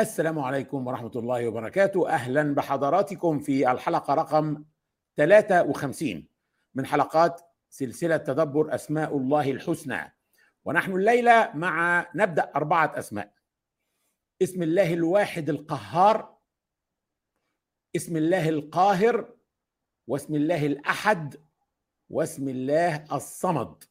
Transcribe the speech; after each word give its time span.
السلام 0.00 0.38
عليكم 0.38 0.86
ورحمة 0.86 1.10
الله 1.16 1.48
وبركاته 1.48 2.08
أهلا 2.08 2.54
بحضراتكم 2.54 3.38
في 3.38 3.70
الحلقة 3.72 4.14
رقم 4.14 4.64
53 5.16 6.26
من 6.74 6.86
حلقات 6.86 7.40
سلسلة 7.70 8.16
تدبر 8.16 8.74
أسماء 8.74 9.16
الله 9.16 9.50
الحسنى 9.50 10.14
ونحن 10.64 10.92
الليلة 10.92 11.50
مع 11.54 12.06
نبدأ 12.14 12.50
أربعة 12.56 12.92
أسماء 12.98 13.34
اسم 14.42 14.62
الله 14.62 14.94
الواحد 14.94 15.48
القهار 15.48 16.36
اسم 17.96 18.16
الله 18.16 18.48
القاهر 18.48 19.32
واسم 20.06 20.34
الله 20.34 20.66
الأحد 20.66 21.36
واسم 22.10 22.48
الله 22.48 23.04
الصمد 23.16 23.84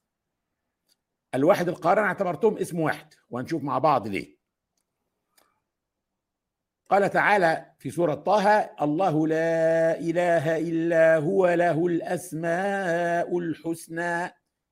الواحد 1.36 1.70
القاهر 1.70 2.00
أنا 2.00 2.08
اعتبرتهم 2.08 2.58
اسم 2.58 2.80
واحد 2.80 3.14
وهنشوف 3.30 3.64
مع 3.64 3.78
بعض 3.78 4.08
ليه 4.08 4.39
قال 6.90 7.10
تعالى 7.10 7.66
في 7.78 7.90
سورة 7.90 8.14
طه 8.14 8.50
الله 8.82 9.28
لا 9.28 10.00
إله 10.00 10.58
إلا 10.58 11.18
هو 11.18 11.48
له 11.48 11.86
الأسماء 11.88 13.38
الحسنى 13.38 14.26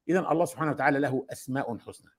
إذا 0.09 0.19
الله 0.31 0.45
سبحانه 0.45 0.71
وتعالى 0.71 0.99
له 0.99 1.25
أسماء 1.31 1.77
حسنى 1.77 2.09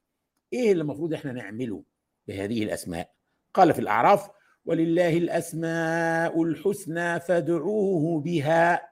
إيه 0.52 0.72
اللي 0.72 0.82
المفروض 0.82 1.14
إحنا 1.14 1.32
نعمله 1.32 1.82
بهذه 2.28 2.62
الأسماء 2.62 3.10
قال 3.55 3.72
في 3.72 3.78
الأعراف 3.80 4.28
ولله 4.64 5.16
الأسماء 5.16 6.42
الحسنى 6.42 7.20
فادعوه 7.20 8.20
بها 8.20 8.88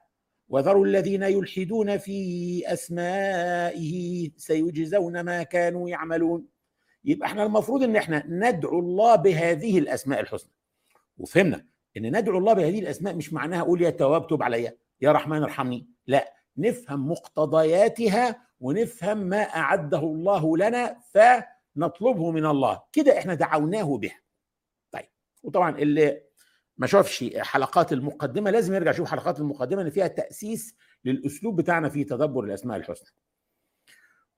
وذروا 0.49 0.85
الذين 0.85 1.23
يلحدون 1.23 1.97
في 1.97 2.63
أسمائه 2.65 4.29
سيجزون 4.37 5.19
ما 5.21 5.43
كانوا 5.43 5.89
يعملون 5.89 6.45
يبقى 7.05 7.27
احنا 7.27 7.43
المفروض 7.45 7.83
ان 7.83 7.95
احنا 7.95 8.23
ندعو 8.27 8.79
الله 8.79 9.15
بهذه 9.15 9.79
الأسماء 9.79 10.19
الحسنى 10.19 10.51
وفهمنا 11.17 11.65
ان 11.97 12.19
ندعو 12.19 12.37
الله 12.37 12.53
بهذه 12.53 12.79
الاسماء 12.79 13.15
مش 13.15 13.33
معناها 13.33 13.59
اقول 13.61 13.81
يا 13.81 13.89
تواب 13.89 14.27
تب 14.27 14.43
عليا 14.43 14.75
يا 15.01 15.11
رحمن 15.11 15.43
ارحمني 15.43 15.87
لا 16.07 16.33
نفهم 16.57 17.11
مقتضياتها 17.11 18.47
ونفهم 18.59 19.17
ما 19.17 19.41
اعده 19.41 19.99
الله 19.99 20.57
لنا 20.57 20.97
فنطلبه 21.11 22.31
من 22.31 22.45
الله 22.45 22.81
كده 22.93 23.17
احنا 23.17 23.33
دعوناه 23.33 23.97
بها 23.97 24.19
طيب 24.91 25.05
وطبعا 25.43 25.77
اللي 25.79 26.21
ما 26.77 26.87
شافش 26.87 27.25
حلقات 27.37 27.93
المقدمه 27.93 28.51
لازم 28.51 28.73
يرجع 28.73 28.91
يشوف 28.91 29.11
حلقات 29.11 29.39
المقدمه 29.39 29.79
اللي 29.81 29.91
فيها 29.91 30.07
تاسيس 30.07 30.75
للاسلوب 31.05 31.55
بتاعنا 31.55 31.89
في 31.89 32.03
تدبر 32.03 32.43
الاسماء 32.43 32.77
الحسنى 32.77 33.09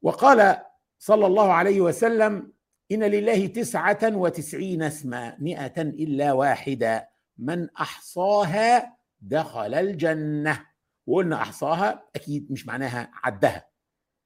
وقال 0.01 0.57
صلى 0.99 1.25
الله 1.25 1.53
عليه 1.53 1.81
وسلم 1.81 2.51
إن 2.91 3.03
لله 3.03 3.47
تسعة 3.47 3.99
وتسعين 4.03 4.81
اسما 4.83 5.35
مئة 5.39 5.81
إلا 5.81 6.33
واحدة 6.33 7.09
من 7.37 7.69
أحصاها 7.69 8.97
دخل 9.21 9.73
الجنة 9.73 10.65
وقلنا 11.07 11.35
أحصاها 11.41 12.05
أكيد 12.15 12.51
مش 12.51 12.65
معناها 12.67 13.11
عدها 13.13 13.69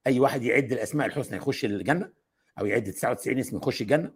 أي 0.08 0.20
واحد 0.20 0.44
يعد 0.44 0.72
الأسماء 0.72 1.08
الحسنى 1.08 1.38
يخش 1.38 1.66
الجنة 1.66 2.12
أو 2.60 2.66
يعد 2.66 2.92
99 2.92 3.40
اسم 3.40 3.58
يخش 3.58 3.82
الجنة 3.82 4.12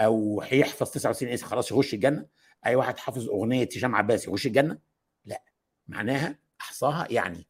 أو 0.00 0.40
هيحفظ 0.44 0.90
99 0.90 1.28
اسم 1.32 1.46
خلاص 1.46 1.70
يخش 1.72 1.94
الجنة 1.94 2.26
أي 2.66 2.74
واحد 2.76 2.98
حافظ 2.98 3.28
أغنية 3.28 3.68
هشام 3.76 3.94
عباس 3.94 4.28
يخش 4.28 4.46
الجنة 4.46 4.78
لا 5.24 5.42
معناها 5.88 6.38
أحصاها 6.60 7.06
يعني 7.10 7.46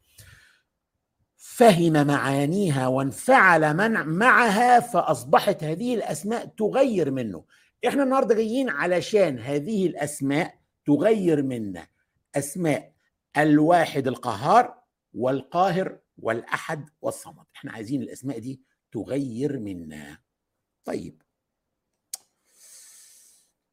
فهم 1.48 2.06
معانيها 2.06 2.86
وانفعل 2.86 3.75
من 3.77 3.92
معها 4.08 4.80
فاصبحت 4.80 5.64
هذه 5.64 5.94
الاسماء 5.94 6.47
تغير 6.47 7.11
منه 7.11 7.44
احنا 7.89 8.02
النهارده 8.02 8.34
جايين 8.34 8.69
علشان 8.70 9.39
هذه 9.39 9.86
الاسماء 9.86 10.61
تغير 10.86 11.42
منا 11.42 11.86
اسماء 12.34 12.92
الواحد 13.36 14.06
القهار 14.06 14.83
والقاهر 15.14 15.98
والاحد 16.19 16.89
والصمد 17.01 17.45
احنا 17.57 17.73
عايزين 17.73 18.02
الاسماء 18.02 18.39
دي 18.39 18.63
تغير 18.92 19.58
منا 19.58 20.18
طيب 20.84 21.23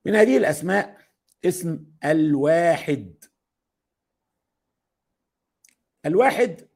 من 0.06 0.16
هذه 0.16 0.38
الاسماء 0.38 0.98
اسم 1.46 1.86
الواحد 2.06 3.24
الواحد 6.06 6.73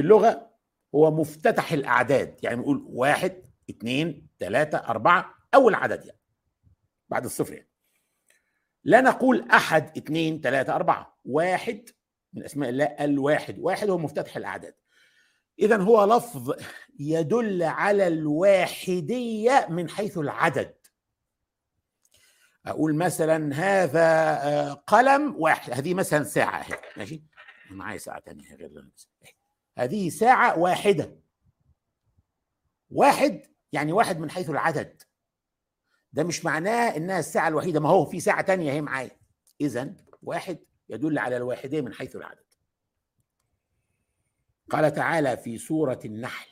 في 0.00 0.04
اللغه 0.04 0.50
هو 0.94 1.10
مفتتح 1.10 1.72
الاعداد 1.72 2.36
يعني 2.42 2.56
بنقول 2.56 2.84
واحد 2.88 3.42
اثنين 3.70 4.28
ثلاثه 4.38 4.78
اربعه 4.78 5.34
اول 5.54 5.74
عدد 5.74 6.04
يعني 6.04 6.20
بعد 7.08 7.24
الصفر 7.24 7.52
يعني 7.54 7.68
لا 8.84 9.00
نقول 9.00 9.50
احد 9.50 9.96
اثنين 9.96 10.40
ثلاثه 10.40 10.74
اربعه 10.76 11.18
واحد 11.24 11.88
من 12.32 12.44
اسماء 12.44 12.68
الله 12.70 12.84
الواحد 12.84 13.58
واحد 13.58 13.90
هو 13.90 13.98
مفتتح 13.98 14.36
الاعداد 14.36 14.74
اذا 15.58 15.76
هو 15.76 16.16
لفظ 16.16 16.54
يدل 16.98 17.62
على 17.62 18.06
الواحديه 18.06 19.66
من 19.70 19.88
حيث 19.88 20.18
العدد 20.18 20.74
اقول 22.66 22.94
مثلا 22.94 23.54
هذا 23.54 24.38
آه، 24.42 24.72
قلم 24.72 25.34
واحد 25.42 25.72
هذه 25.72 25.94
مثلا 25.94 26.24
ساعه 26.24 26.60
اهي 26.60 26.78
ماشي 26.96 27.22
انا 27.70 27.76
معايا 27.78 27.98
ساعه 27.98 28.20
ثانيه 28.20 28.54
غير 28.54 28.70
هذه 29.80 30.08
ساعة 30.10 30.58
واحدة 30.58 31.18
واحد 32.90 33.42
يعني 33.72 33.92
واحد 33.92 34.18
من 34.18 34.30
حيث 34.30 34.50
العدد 34.50 35.02
ده 36.12 36.24
مش 36.24 36.44
معناه 36.44 36.96
انها 36.96 37.18
الساعة 37.18 37.48
الوحيدة 37.48 37.80
ما 37.80 37.88
هو 37.88 38.04
في 38.04 38.20
ساعة 38.20 38.40
تانية 38.42 38.72
هي 38.72 38.80
معايا 38.80 39.10
اذا 39.60 39.94
واحد 40.22 40.58
يدل 40.88 41.18
على 41.18 41.36
الواحدة 41.36 41.80
من 41.80 41.92
حيث 41.94 42.16
العدد 42.16 42.44
قال 44.70 44.92
تعالى 44.92 45.36
في 45.36 45.58
سورة 45.58 46.00
النحل 46.04 46.50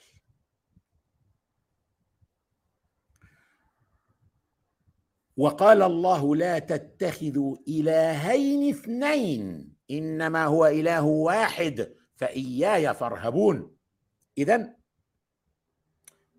وقال 5.36 5.82
الله 5.82 6.36
لا 6.36 6.58
تتخذوا 6.58 7.56
إلهين 7.68 8.74
اثنين 8.74 9.74
إنما 9.90 10.44
هو 10.46 10.66
إله 10.66 11.02
واحد 11.04 11.97
فإياي 12.18 12.94
فارهبون 12.94 13.76
إذا 14.38 14.76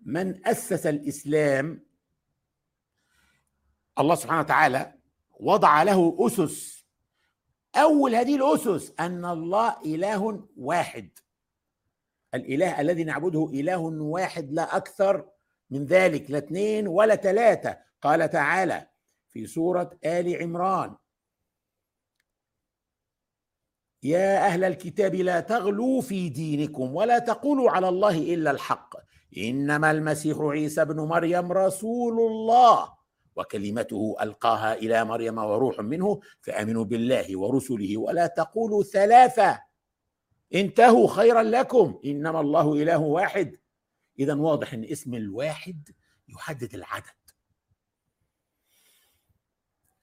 من 0.02 0.46
أسس 0.46 0.86
الإسلام 0.86 1.84
الله 3.98 4.14
سبحانه 4.14 4.40
وتعالى 4.40 4.94
وضع 5.40 5.82
له 5.82 6.16
أسس 6.20 6.86
أول 7.76 8.14
هذه 8.14 8.36
الأسس 8.36 8.92
أن 9.00 9.24
الله 9.24 9.76
إله 9.84 10.48
واحد 10.56 11.10
الإله 12.34 12.80
الذي 12.80 13.04
نعبده 13.04 13.50
إله 13.54 13.76
واحد 14.02 14.52
لا 14.52 14.76
أكثر 14.76 15.28
من 15.70 15.84
ذلك 15.84 16.30
لا 16.30 16.38
اثنين 16.38 16.88
ولا 16.88 17.16
ثلاثة 17.16 17.78
قال 18.02 18.30
تعالى 18.30 18.86
في 19.28 19.46
سورة 19.46 19.98
آل 20.04 20.42
عمران 20.42 20.96
يا 24.02 24.46
اهل 24.46 24.64
الكتاب 24.64 25.14
لا 25.14 25.40
تغلوا 25.40 26.00
في 26.00 26.28
دينكم 26.28 26.94
ولا 26.96 27.18
تقولوا 27.18 27.70
على 27.70 27.88
الله 27.88 28.18
الا 28.34 28.50
الحق 28.50 28.94
انما 29.38 29.90
المسيح 29.90 30.38
عيسى 30.40 30.82
ابن 30.82 31.00
مريم 31.00 31.52
رسول 31.52 32.20
الله 32.20 32.92
وكلمته 33.36 34.16
القاها 34.20 34.74
الى 34.74 35.04
مريم 35.04 35.38
وروح 35.38 35.80
منه 35.80 36.20
فامنوا 36.40 36.84
بالله 36.84 37.38
ورسله 37.38 37.96
ولا 37.96 38.26
تقولوا 38.26 38.82
ثلاثه 38.82 39.60
انتهوا 40.54 41.08
خيرا 41.08 41.42
لكم 41.42 42.00
انما 42.04 42.40
الله 42.40 42.72
اله 42.74 42.98
واحد 42.98 43.56
اذا 44.18 44.34
واضح 44.34 44.72
ان 44.74 44.84
اسم 44.84 45.14
الواحد 45.14 45.88
يحدد 46.28 46.74
العدد 46.74 47.04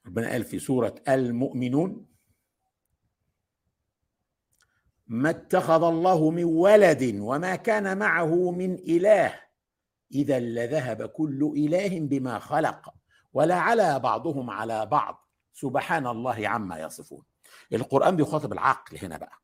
ربنا 0.06 0.30
قال 0.30 0.44
في 0.44 0.58
سوره 0.58 0.94
المؤمنون 1.08 2.06
ما 5.08 5.30
اتخذ 5.30 5.82
الله 5.84 6.30
من 6.30 6.44
ولد 6.44 7.16
وما 7.20 7.56
كان 7.56 7.98
معه 7.98 8.50
من 8.50 8.74
اله 8.74 9.40
اذا 10.12 10.38
لذهب 10.40 11.06
كل 11.06 11.52
اله 11.56 12.00
بما 12.00 12.38
خلق 12.38 12.94
ولا 13.32 13.54
على 13.54 13.98
بعضهم 13.98 14.50
على 14.50 14.86
بعض 14.86 15.28
سبحان 15.52 16.06
الله 16.06 16.48
عما 16.48 16.78
يصفون 16.80 17.22
القران 17.72 18.16
بيخاطب 18.16 18.52
العقل 18.52 18.98
هنا 19.02 19.16
بقى 19.18 19.36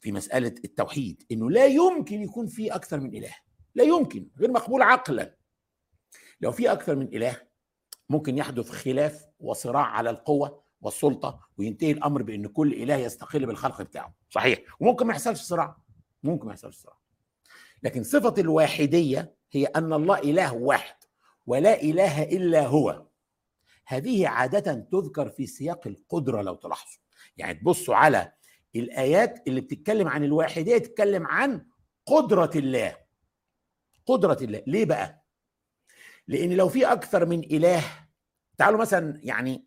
في 0.00 0.12
مساله 0.12 0.54
التوحيد 0.64 1.22
انه 1.32 1.50
لا 1.50 1.64
يمكن 1.66 2.22
يكون 2.22 2.46
في 2.46 2.74
اكثر 2.74 3.00
من 3.00 3.14
اله 3.14 3.34
لا 3.74 3.84
يمكن 3.84 4.30
غير 4.38 4.50
مقبول 4.50 4.82
عقلا 4.82 5.36
لو 6.40 6.52
في 6.52 6.72
اكثر 6.72 6.96
من 6.96 7.06
اله 7.06 7.42
ممكن 8.08 8.38
يحدث 8.38 8.70
خلاف 8.70 9.24
وصراع 9.40 9.86
على 9.86 10.10
القوه 10.10 10.65
والسلطه 10.82 11.40
وينتهي 11.58 11.90
الامر 11.90 12.22
بان 12.22 12.46
كل 12.46 12.72
اله 12.72 12.94
يستقل 12.96 13.46
بالخلق 13.46 13.82
بتاعه 13.82 14.14
صحيح 14.30 14.60
وممكن 14.80 15.06
ما 15.06 15.12
يحصلش 15.12 15.40
صراع 15.40 15.76
ممكن 16.22 16.46
ما 16.46 16.52
يحصلش 16.52 16.76
صراع 16.76 16.96
لكن 17.82 18.02
صفه 18.02 18.34
الواحديه 18.38 19.34
هي 19.52 19.64
ان 19.66 19.92
الله 19.92 20.18
اله 20.18 20.54
واحد 20.54 20.94
ولا 21.46 21.82
اله 21.82 22.22
الا 22.22 22.66
هو 22.66 23.06
هذه 23.86 24.28
عاده 24.28 24.74
تذكر 24.92 25.28
في 25.28 25.46
سياق 25.46 25.86
القدره 25.86 26.42
لو 26.42 26.54
تلاحظوا 26.54 27.02
يعني 27.36 27.54
تبصوا 27.54 27.94
على 27.94 28.32
الايات 28.76 29.42
اللي 29.46 29.60
بتتكلم 29.60 30.08
عن 30.08 30.24
الواحديه 30.24 30.78
تتكلم 30.78 31.26
عن 31.26 31.66
قدره 32.06 32.50
الله 32.56 32.96
قدره 34.06 34.38
الله 34.40 34.62
ليه 34.66 34.84
بقى 34.84 35.24
لان 36.28 36.52
لو 36.52 36.68
في 36.68 36.86
اكثر 36.92 37.26
من 37.26 37.38
اله 37.44 37.82
تعالوا 38.58 38.78
مثلا 38.80 39.20
يعني 39.22 39.66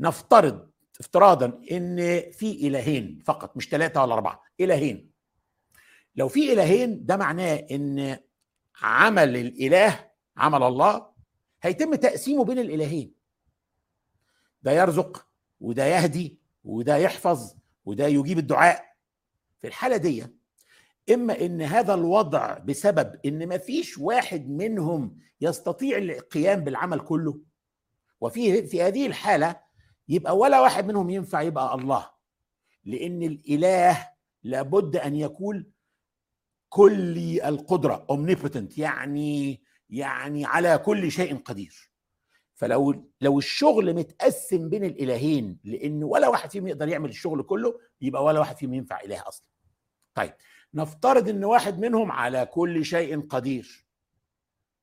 نفترض 0.00 0.60
افتراضا 1.00 1.46
ان 1.70 1.96
في 2.30 2.68
الهين 2.68 3.18
فقط 3.24 3.56
مش 3.56 3.68
ثلاثه 3.68 4.02
ولا 4.02 4.14
اربعه 4.14 4.42
الهين 4.60 5.10
لو 6.16 6.28
في 6.28 6.52
الهين 6.52 7.06
ده 7.06 7.16
معناه 7.16 7.54
ان 7.70 8.18
عمل 8.82 9.36
الاله 9.36 10.10
عمل 10.36 10.62
الله 10.62 11.06
هيتم 11.62 11.94
تقسيمه 11.94 12.44
بين 12.44 12.58
الالهين 12.58 13.14
ده 14.62 14.72
يرزق 14.72 15.26
وده 15.60 15.84
يهدي 15.86 16.38
وده 16.64 16.96
يحفظ 16.96 17.54
وده 17.84 18.06
يجيب 18.06 18.38
الدعاء 18.38 18.86
في 19.58 19.66
الحاله 19.66 19.96
دي 19.96 20.26
اما 21.14 21.40
ان 21.40 21.62
هذا 21.62 21.94
الوضع 21.94 22.58
بسبب 22.58 23.20
ان 23.26 23.46
ما 23.48 23.58
فيش 23.58 23.98
واحد 23.98 24.48
منهم 24.50 25.16
يستطيع 25.40 25.98
القيام 25.98 26.60
بالعمل 26.60 27.00
كله 27.00 27.40
وفي 28.20 28.66
في 28.66 28.82
هذه 28.82 29.06
الحاله 29.06 29.56
يبقى 30.10 30.36
ولا 30.36 30.60
واحد 30.60 30.86
منهم 30.86 31.10
ينفع 31.10 31.40
يبقى 31.40 31.74
الله 31.74 32.10
لان 32.84 33.22
الاله 33.22 34.08
لابد 34.42 34.96
ان 34.96 35.14
يكون 35.16 35.66
كلي 36.68 37.48
القدره 37.48 38.06
omnipotent 38.12 38.78
يعني 38.78 39.62
يعني 39.90 40.44
على 40.44 40.78
كل 40.78 41.10
شيء 41.10 41.36
قدير 41.36 41.90
فلو 42.54 43.10
لو 43.20 43.38
الشغل 43.38 43.94
متقسم 43.94 44.68
بين 44.68 44.84
الالهين 44.84 45.58
لان 45.64 46.04
ولا 46.04 46.28
واحد 46.28 46.50
فيهم 46.50 46.66
يقدر 46.66 46.88
يعمل 46.88 47.08
الشغل 47.08 47.42
كله 47.42 47.80
يبقى 48.00 48.24
ولا 48.24 48.38
واحد 48.40 48.56
فيهم 48.56 48.74
ينفع 48.74 49.00
اله 49.00 49.28
اصلا 49.28 49.46
طيب 50.14 50.32
نفترض 50.74 51.28
ان 51.28 51.44
واحد 51.44 51.78
منهم 51.78 52.12
على 52.12 52.46
كل 52.46 52.84
شيء 52.84 53.20
قدير 53.20 53.86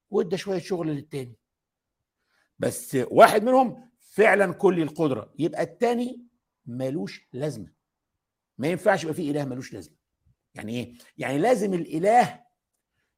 وادى 0.10 0.38
شويه 0.38 0.60
شغل 0.60 0.88
للتاني 0.88 1.36
بس 2.60 2.98
واحد 3.12 3.44
منهم 3.44 3.88
فعلا 4.18 4.54
كل 4.54 4.82
القدره 4.82 5.32
يبقى 5.40 5.64
الثاني 5.64 6.26
ملوش 6.66 7.28
لازمه 7.34 7.68
ما 8.58 8.68
ينفعش 8.68 9.04
يبقى 9.04 9.16
في 9.16 9.32
اله 9.32 9.46
ملوش 9.46 9.74
لازمه 9.74 9.96
يعني 10.56 10.74
ايه 10.80 10.94
يعني 11.18 11.38
لازم 11.38 11.74
الاله 11.74 12.44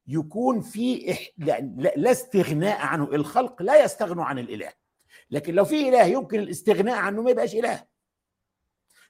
يكون 0.07 0.61
في 0.61 1.11
إح... 1.11 1.27
لا... 1.37 1.59
لا 1.97 2.11
استغناء 2.11 2.79
عنه 2.81 3.03
الخلق 3.03 3.61
لا 3.61 3.83
يستغنوا 3.83 4.23
عن 4.23 4.39
الاله 4.39 4.73
لكن 5.31 5.55
لو 5.55 5.65
في 5.65 5.89
اله 5.89 6.03
يمكن 6.03 6.39
الاستغناء 6.39 6.95
عنه 6.97 7.21
ما 7.21 7.31
يبقاش 7.31 7.55
اله 7.55 7.83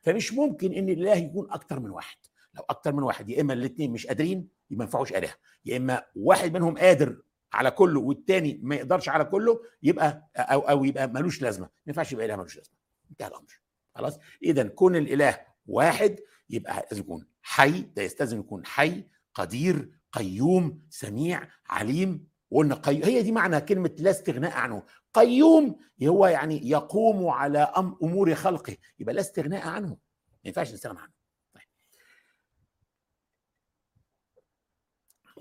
فمش 0.02 0.34
ممكن 0.34 0.74
ان 0.74 0.90
الاله 0.90 1.16
يكون 1.16 1.52
اكتر 1.52 1.80
من 1.80 1.90
واحد 1.90 2.18
لو 2.54 2.64
اكتر 2.70 2.94
من 2.94 3.04
واحد 3.04 3.30
يا 3.30 3.42
اما 3.42 3.54
الاثنين 3.54 3.92
مش 3.92 4.08
قادرين 4.08 4.38
يبقى 4.38 4.50
ما 4.72 4.84
ينفعوش 4.84 5.14
اله 5.14 5.34
يا 5.66 5.78
اما 5.78 6.06
واحد 6.16 6.54
منهم 6.54 6.78
قادر 6.78 7.22
على 7.54 7.72
كله 7.72 8.00
والتاني 8.00 8.60
ما 8.64 8.76
يقدرش 8.76 9.10
على 9.10 9.26
كله 9.26 9.62
يبقى 9.84 10.30
او 10.36 10.60
او 10.62 10.84
يبقى 10.84 11.08
ملوش 11.08 11.42
لازمه 11.42 11.66
ما 11.66 11.70
ينفعش 11.88 12.12
يبقى 12.12 12.26
اله 12.26 12.36
ملوش 12.36 12.58
لازمه 12.58 12.74
انتهى 13.12 13.28
الامر 13.28 13.62
خلاص 13.96 14.20
اذا 14.44 14.68
كون 14.68 14.96
الاله 14.96 15.40
واحد 15.66 16.20
يبقى 16.50 16.88
لازم 16.92 17.02
يكون 17.04 17.28
حي 17.42 17.82
ده 17.82 18.02
يستلزم 18.02 18.40
يكون 18.40 18.66
حي 18.66 19.04
قدير 19.34 19.90
قيوم 20.12 20.82
سميع 20.90 21.48
عليم 21.68 22.28
وقلنا 22.52 22.76
قيوم 22.76 23.04
هي 23.04 23.24
دي 23.24 23.32
معنى 23.32 23.62
كلمه 23.62 23.96
لا 24.00 24.12
استغناء 24.12 24.52
عنه 24.58 24.84
قيوم 25.14 25.76
هو 26.04 26.28
يعني 26.28 26.70
يقوم 26.70 27.28
على 27.28 27.60
أم 27.60 27.96
امور 28.04 28.36
خلقه 28.36 28.78
يبقى 29.00 29.14
لا 29.14 29.22
استغناء 29.22 29.68
عنه 29.68 29.88
ما 29.90 29.98
ينفعش 30.46 30.74
نستغنى 30.74 31.00
عنه 31.00 31.12
طيب. 31.54 31.64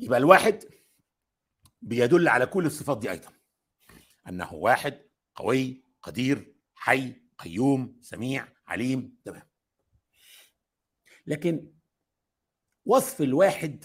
يبقى 0.00 0.18
الواحد 0.18 0.64
بيدل 1.82 2.28
على 2.28 2.46
كل 2.46 2.66
الصفات 2.66 2.98
دي 2.98 3.10
ايضا 3.10 3.28
انه 4.28 4.54
واحد 4.54 5.02
قوي 5.34 5.82
قدير 6.02 6.54
حي 6.74 7.14
قيوم 7.38 7.98
سميع 8.02 8.48
عليم 8.66 9.18
تمام 9.24 9.42
لكن 11.26 11.70
وصف 12.84 13.20
الواحد 13.20 13.84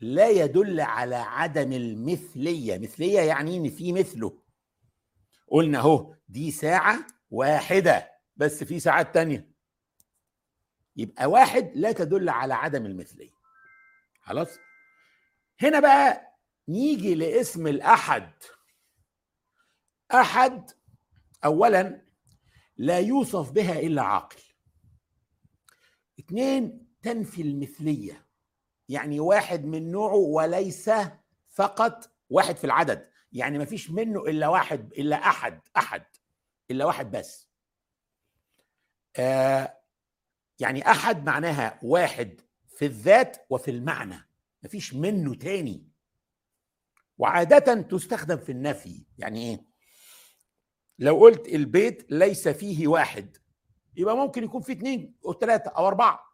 لا 0.00 0.28
يدل 0.30 0.80
على 0.80 1.16
عدم 1.16 1.72
المثليه 1.72 2.78
مثليه 2.78 3.20
يعني 3.20 3.56
ان 3.56 3.70
في 3.70 3.92
مثله 3.92 4.42
قلنا 5.48 5.78
اهو 5.78 6.14
دي 6.28 6.50
ساعه 6.50 7.06
واحده 7.30 8.12
بس 8.36 8.64
في 8.64 8.80
ساعات 8.80 9.14
تانية 9.14 9.52
يبقى 10.96 11.26
واحد 11.26 11.72
لا 11.74 11.92
تدل 11.92 12.28
على 12.28 12.54
عدم 12.54 12.86
المثليه 12.86 13.30
خلاص 14.22 14.48
هنا 15.58 15.80
بقى 15.80 16.31
نيجي 16.68 17.14
لاسم 17.14 17.66
الاحد 17.66 18.32
احد 20.14 20.70
اولا 21.44 22.02
لا 22.76 22.98
يوصف 22.98 23.50
بها 23.50 23.78
الا 23.80 24.02
عاقل 24.02 24.40
اثنين 26.18 26.86
تنفي 27.02 27.42
المثليه 27.42 28.26
يعني 28.88 29.20
واحد 29.20 29.64
من 29.64 29.90
نوعه 29.90 30.14
وليس 30.16 30.90
فقط 31.48 32.10
واحد 32.30 32.56
في 32.56 32.64
العدد 32.64 33.10
يعني 33.32 33.58
ما 33.58 33.64
فيش 33.64 33.90
منه 33.90 34.20
الا 34.20 34.48
واحد 34.48 34.92
الا 34.92 35.16
احد 35.16 35.60
احد 35.76 36.02
الا 36.70 36.84
واحد 36.84 37.10
بس 37.16 37.48
آه 39.16 39.78
يعني 40.58 40.90
احد 40.90 41.26
معناها 41.26 41.80
واحد 41.82 42.40
في 42.68 42.86
الذات 42.86 43.46
وفي 43.50 43.70
المعنى 43.70 44.28
ما 44.62 44.68
فيش 44.68 44.94
منه 44.94 45.34
تاني 45.34 45.91
وعادة 47.22 47.74
تستخدم 47.82 48.36
في 48.36 48.52
النفي 48.52 49.02
يعني 49.18 49.50
ايه 49.50 49.64
لو 50.98 51.18
قلت 51.20 51.48
البيت 51.48 52.06
ليس 52.12 52.48
فيه 52.48 52.86
واحد 52.88 53.36
يبقى 53.96 54.16
ممكن 54.16 54.44
يكون 54.44 54.62
فيه 54.62 54.72
اتنين 54.72 55.14
او 55.26 55.32
ثلاثة 55.38 55.70
او 55.70 55.86
اربعة 55.86 56.24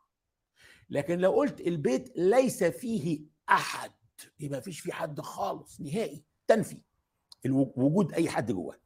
لكن 0.91 1.19
لو 1.19 1.33
قلت 1.33 1.61
البيت 1.61 2.13
ليس 2.17 2.65
فيه 2.65 3.25
احد 3.51 3.93
يبقى 4.41 4.59
مفيش 4.61 4.81
فيه 4.81 4.93
حد 4.93 5.21
خالص 5.21 5.81
نهائي 5.81 6.25
تنفي 6.47 6.81
وجود 7.77 8.13
اي 8.13 8.29
حد 8.31 8.53
جواه 8.53 8.79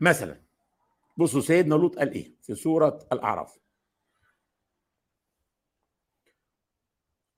مثلا 0.00 0.42
بصوا 1.16 1.40
سيدنا 1.40 1.74
لوط 1.74 1.96
قال 1.98 2.12
ايه 2.12 2.34
في 2.42 2.54
سوره 2.54 3.06
الاعراف 3.12 3.58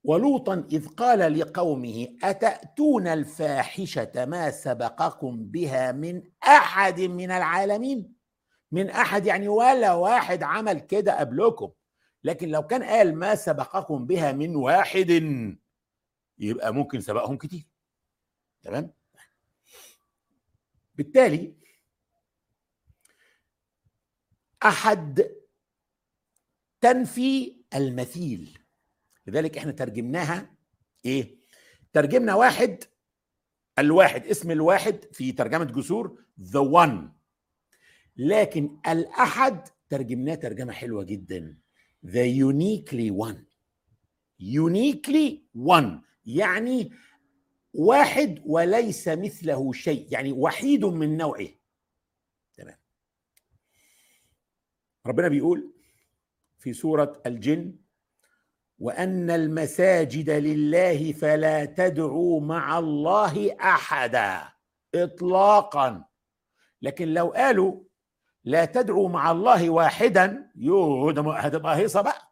ولوطا 0.04 0.68
اذ 0.72 0.88
قال 0.88 1.38
لقومه 1.38 2.08
اتاتون 2.22 3.06
الفاحشه 3.06 4.12
ما 4.26 4.50
سبقكم 4.50 5.44
بها 5.44 5.92
من 5.92 6.22
احد 6.42 7.00
من 7.00 7.30
العالمين 7.30 8.14
من 8.72 8.90
احد 8.90 9.26
يعني 9.26 9.48
ولا 9.48 9.92
واحد 9.92 10.42
عمل 10.42 10.80
كده 10.80 11.20
قبلكم 11.20 11.72
لكن 12.24 12.48
لو 12.48 12.66
كان 12.66 12.82
قال 12.82 13.14
ما 13.16 13.34
سبقكم 13.34 14.06
بها 14.06 14.32
من 14.32 14.56
واحد 14.56 15.10
يبقى 16.38 16.74
ممكن 16.74 17.00
سبقهم 17.00 17.36
كتير 17.36 17.62
تمام 18.62 18.92
بالتالي 20.94 21.54
احد 24.62 25.30
تنفي 26.80 27.56
المثيل 27.74 28.61
لذلك 29.26 29.58
احنا 29.58 29.72
ترجمناها 29.72 30.52
ايه 31.04 31.36
ترجمنا 31.92 32.34
واحد 32.34 32.84
الواحد 33.78 34.26
اسم 34.26 34.50
الواحد 34.50 35.04
في 35.12 35.32
ترجمه 35.32 35.64
جسور 35.64 36.18
ذا 36.40 36.60
وان 36.60 37.12
لكن 38.16 38.78
الاحد 38.88 39.68
ترجمناه 39.88 40.34
ترجمه 40.34 40.72
حلوه 40.72 41.04
جدا 41.04 41.58
ذا 42.06 42.24
يونيكلي 42.24 43.10
وان 43.10 43.44
يونيكلي 44.40 45.42
وان 45.54 46.02
يعني 46.26 46.90
واحد 47.74 48.42
وليس 48.46 49.08
مثله 49.08 49.72
شيء 49.72 50.06
يعني 50.12 50.32
وحيد 50.32 50.84
من 50.84 51.16
نوعه 51.16 51.48
تمام 52.56 52.76
ربنا 55.06 55.28
بيقول 55.28 55.72
في 56.58 56.72
سوره 56.72 57.22
الجن 57.26 57.76
وان 58.82 59.30
المساجد 59.30 60.30
لله 60.30 61.12
فلا 61.12 61.64
تدعوا 61.64 62.40
مع 62.40 62.78
الله 62.78 63.56
احدا 63.60 64.48
اطلاقا 64.94 66.04
لكن 66.82 67.08
لو 67.08 67.28
قالوا 67.28 67.80
لا 68.44 68.64
تدعوا 68.64 69.08
مع 69.08 69.30
الله 69.30 69.70
واحدا 69.70 70.50
يوه 70.56 71.12
ده 71.12 71.32
هتبقى 71.36 71.76
هيصه 71.76 72.00
بقى 72.00 72.22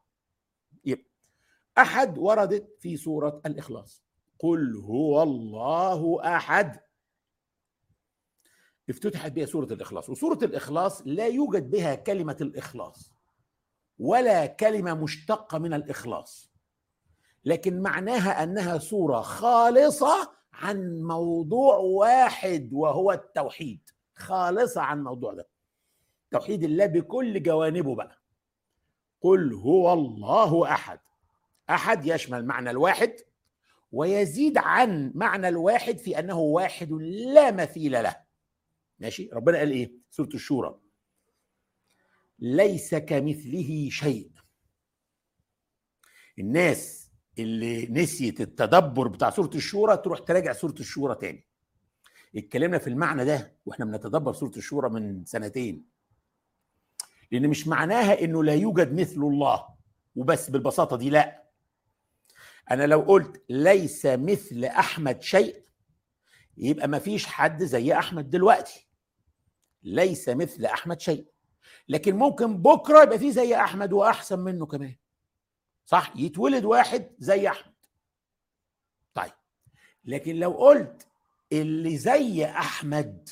احد 1.78 2.18
وردت 2.18 2.76
في 2.80 2.96
سوره 2.96 3.40
الاخلاص 3.46 4.04
قل 4.38 4.76
هو 4.76 5.22
الله 5.22 6.20
احد 6.36 6.80
افتتحت 8.90 9.32
بها 9.32 9.46
سوره 9.46 9.72
الاخلاص 9.72 10.10
وسوره 10.10 10.44
الاخلاص 10.44 11.02
لا 11.06 11.26
يوجد 11.26 11.70
بها 11.70 11.94
كلمه 11.94 12.36
الاخلاص 12.40 13.09
ولا 14.00 14.46
كلمه 14.46 14.94
مشتقه 14.94 15.58
من 15.58 15.74
الاخلاص 15.74 16.50
لكن 17.44 17.80
معناها 17.82 18.42
انها 18.42 18.78
سورة 18.78 19.20
خالصه 19.20 20.30
عن 20.52 21.02
موضوع 21.02 21.74
واحد 21.76 22.70
وهو 22.72 23.12
التوحيد 23.12 23.90
خالصه 24.14 24.80
عن 24.80 25.04
موضوع 25.04 25.32
ده 25.34 25.48
توحيد 26.30 26.62
الله 26.64 26.86
بكل 26.86 27.42
جوانبه 27.42 27.94
بقى 27.94 28.18
قل 29.20 29.54
هو 29.54 29.92
الله 29.92 30.72
احد 30.72 30.98
احد 31.70 32.06
يشمل 32.06 32.46
معنى 32.46 32.70
الواحد 32.70 33.16
ويزيد 33.92 34.58
عن 34.58 35.12
معنى 35.14 35.48
الواحد 35.48 35.98
في 35.98 36.18
انه 36.18 36.38
واحد 36.38 36.92
لا 37.34 37.50
مثيل 37.50 37.92
له 37.92 38.16
ماشي 38.98 39.30
ربنا 39.32 39.58
قال 39.58 39.70
ايه 39.70 39.92
سوره 40.10 40.28
الشورى 40.34 40.74
ليس 42.40 42.94
كمثله 42.94 43.88
شيء 43.90 44.30
الناس 46.38 47.10
اللي 47.38 47.86
نسيت 47.86 48.40
التدبر 48.40 49.08
بتاع 49.08 49.30
سوره 49.30 49.50
الشورى 49.54 49.96
تروح 49.96 50.18
تراجع 50.18 50.52
سوره 50.52 50.72
الشورى 50.80 51.14
تاني 51.14 51.46
اتكلمنا 52.36 52.78
في 52.78 52.86
المعنى 52.86 53.24
ده 53.24 53.56
واحنا 53.66 53.84
بنتدبر 53.84 54.32
سوره 54.32 54.52
الشورى 54.56 54.90
من 54.90 55.24
سنتين 55.24 55.84
لان 57.30 57.48
مش 57.48 57.66
معناها 57.68 58.20
انه 58.20 58.44
لا 58.44 58.54
يوجد 58.54 59.00
مثل 59.00 59.20
الله 59.20 59.66
وبس 60.16 60.50
بالبساطه 60.50 60.96
دي 60.96 61.10
لا 61.10 61.42
انا 62.70 62.86
لو 62.86 63.00
قلت 63.00 63.44
ليس 63.48 64.06
مثل 64.06 64.64
احمد 64.64 65.22
شيء 65.22 65.64
يبقى 66.56 66.88
ما 66.88 66.98
فيش 66.98 67.26
حد 67.26 67.64
زي 67.64 67.92
احمد 67.94 68.30
دلوقتي 68.30 68.86
ليس 69.82 70.28
مثل 70.28 70.64
احمد 70.64 71.00
شيء 71.00 71.26
لكن 71.90 72.16
ممكن 72.16 72.62
بكره 72.62 73.02
يبقى 73.02 73.18
فيه 73.18 73.30
زي 73.30 73.56
احمد 73.56 73.92
واحسن 73.92 74.38
منه 74.38 74.66
كمان 74.66 74.96
صح 75.86 76.12
يتولد 76.16 76.64
واحد 76.64 77.10
زي 77.18 77.48
احمد 77.48 77.74
طيب 79.14 79.32
لكن 80.04 80.36
لو 80.36 80.50
قلت 80.50 81.06
اللي 81.52 81.96
زي 81.98 82.44
احمد 82.44 83.28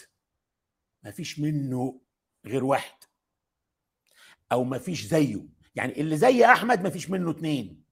ما 1.03 1.11
فيش 1.11 1.39
منه 1.41 2.01
غير 2.45 2.65
واحد 2.65 2.99
او 4.53 4.65
ما 4.65 4.79
فيش 4.79 5.07
زيه 5.07 5.47
يعني 5.75 6.01
اللي 6.01 6.17
زي 6.17 6.45
احمد 6.45 6.81
ما 6.83 6.91
فيش 6.91 7.11
منه 7.11 7.31
اتنين 7.31 7.85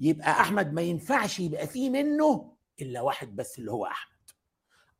يبقى 0.00 0.30
احمد 0.30 0.72
ما 0.72 0.82
ينفعش 0.82 1.40
يبقى 1.40 1.66
فيه 1.66 1.90
منه 1.90 2.54
الا 2.82 3.00
واحد 3.00 3.36
بس 3.36 3.58
اللي 3.58 3.70
هو 3.72 3.86
احمد 3.86 4.30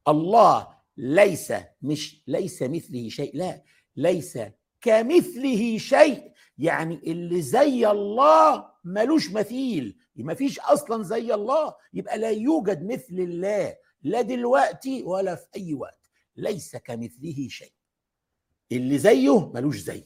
الله 0.09 0.79
ليس 0.97 1.53
مش 1.83 2.23
ليس 2.27 2.63
مثله 2.63 3.09
شيء 3.09 3.37
لا 3.37 3.63
ليس 3.97 4.39
كمثله 4.85 5.79
شيء 5.79 6.33
يعني 6.59 6.95
اللي 6.95 7.43
زي 7.43 7.91
الله 7.91 8.67
ملوش 8.85 9.31
مثيل 9.33 9.99
ما 10.17 10.35
فيش 10.35 10.61
اصلا 10.61 11.03
زي 11.03 11.35
الله 11.35 11.75
يبقى 11.95 12.19
لا 12.19 12.31
يوجد 12.31 12.85
مثل 12.93 13.19
الله 13.23 13.77
لا 14.03 14.21
دلوقتي 14.21 15.03
ولا 15.03 15.35
في 15.35 15.47
اي 15.57 15.75
وقت 15.75 16.11
ليس 16.37 16.77
كمثله 16.77 17.49
شيء 17.49 17.73
اللي 18.73 18.99
زيه 18.99 19.53
ملوش 19.53 19.79
زي 19.79 20.05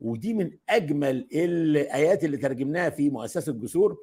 ودي 0.00 0.34
من 0.34 0.58
اجمل 0.68 1.28
الايات 1.32 2.24
اللي 2.24 2.36
ترجمناها 2.36 2.90
في 2.90 3.10
مؤسسه 3.10 3.52
جسور 3.52 3.98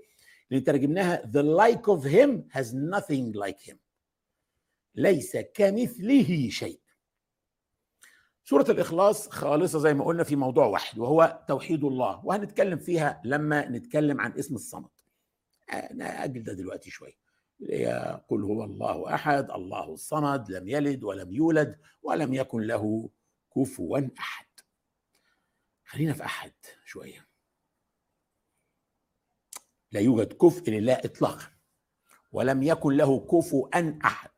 اللي 0.51 0.61
ترجمناها 0.61 1.31
the 1.35 1.61
like 1.65 1.81
of 1.95 2.01
him 2.05 2.57
has 2.57 2.65
nothing 2.65 3.35
like 3.35 3.69
him 3.71 3.75
ليس 4.95 5.37
كمثله 5.37 6.49
شيء 6.49 6.79
سورة 8.45 8.71
الإخلاص 8.71 9.29
خالصة 9.29 9.79
زي 9.79 9.93
ما 9.93 10.05
قلنا 10.05 10.23
في 10.23 10.35
موضوع 10.35 10.65
واحد 10.65 10.99
وهو 10.99 11.39
توحيد 11.47 11.83
الله 11.83 12.25
وهنتكلم 12.25 12.77
فيها 12.77 13.21
لما 13.25 13.69
نتكلم 13.69 14.21
عن 14.21 14.31
اسم 14.31 14.55
الصمد 14.55 14.89
أنا 15.73 16.23
أجل 16.23 16.43
ده 16.43 16.53
دلوقتي 16.53 16.89
شوية 16.91 17.23
قل 18.27 18.43
هو 18.43 18.63
الله 18.63 19.13
أحد 19.15 19.51
الله 19.51 19.93
الصمد 19.93 20.51
لم 20.51 20.67
يلد 20.67 21.03
ولم 21.03 21.33
يولد 21.33 21.77
ولم 22.01 22.33
يكن 22.33 22.61
له 22.61 23.09
كفوا 23.55 23.99
أحد 24.19 24.45
خلينا 25.85 26.13
في 26.13 26.25
أحد 26.25 26.53
شوية 26.85 27.27
لا 29.91 29.99
يوجد 29.99 30.33
كفء 30.33 30.69
لله 30.71 30.93
إطلاقا 30.93 31.45
ولم 32.31 32.63
يكن 32.63 32.93
له 32.97 33.19
كفوا 33.19 33.69
أحد 34.07 34.29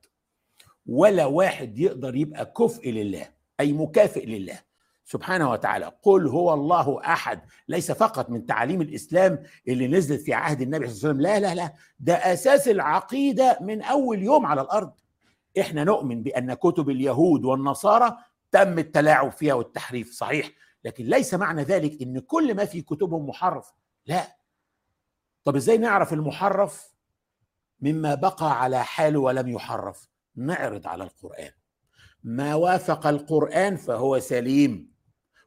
ولا 0.86 1.26
واحد 1.26 1.80
يقدر 1.80 2.16
يبقى 2.16 2.46
كفء 2.46 2.92
لله 2.92 3.35
اي 3.60 3.74
مكافئ 3.74 4.26
لله 4.26 4.60
سبحانه 5.06 5.52
وتعالى 5.52 5.92
قل 6.02 6.28
هو 6.28 6.54
الله 6.54 7.02
احد 7.06 7.42
ليس 7.68 7.92
فقط 7.92 8.30
من 8.30 8.46
تعاليم 8.46 8.82
الاسلام 8.82 9.44
اللي 9.68 9.88
نزلت 9.88 10.22
في 10.22 10.34
عهد 10.34 10.62
النبي 10.62 10.88
صلى 10.90 11.12
الله 11.12 11.30
عليه 11.30 11.38
وسلم 11.40 11.48
لا 11.50 11.54
لا 11.56 11.62
لا 11.62 11.74
ده 12.00 12.14
اساس 12.34 12.68
العقيده 12.68 13.58
من 13.62 13.82
اول 13.82 14.24
يوم 14.24 14.46
على 14.46 14.62
الارض 14.62 14.94
احنا 15.60 15.84
نؤمن 15.84 16.24
بان 16.24 16.54
كتب 16.54 16.90
اليهود 16.90 17.46
والنصارى 17.46 18.18
تم 18.52 18.80
التلاعب 18.80 19.32
فيها 19.32 19.54
والتحريف 19.54 20.12
صحيح 20.12 20.52
لكن 20.84 21.04
ليس 21.06 21.34
معنى 21.34 21.64
ذلك 21.64 22.02
ان 22.02 22.20
كل 22.20 22.56
ما 22.56 22.66
في 22.66 22.82
كتبهم 22.82 23.30
محرف 23.30 23.74
لا 24.06 24.38
طب 25.44 25.56
ازاي 25.56 25.78
نعرف 25.78 26.14
المحرف 26.14 26.90
مما 27.82 28.16
بقى 28.16 28.62
على 28.62 28.84
حاله 28.84 29.20
ولم 29.20 29.48
يحرف 29.48 30.10
نعرض 30.36 30.88
على 30.88 31.04
القران 31.04 31.52
ما 32.25 32.55
وافق 32.55 33.08
القرآن 33.08 33.75
فهو 33.77 34.20
سليم 34.20 34.91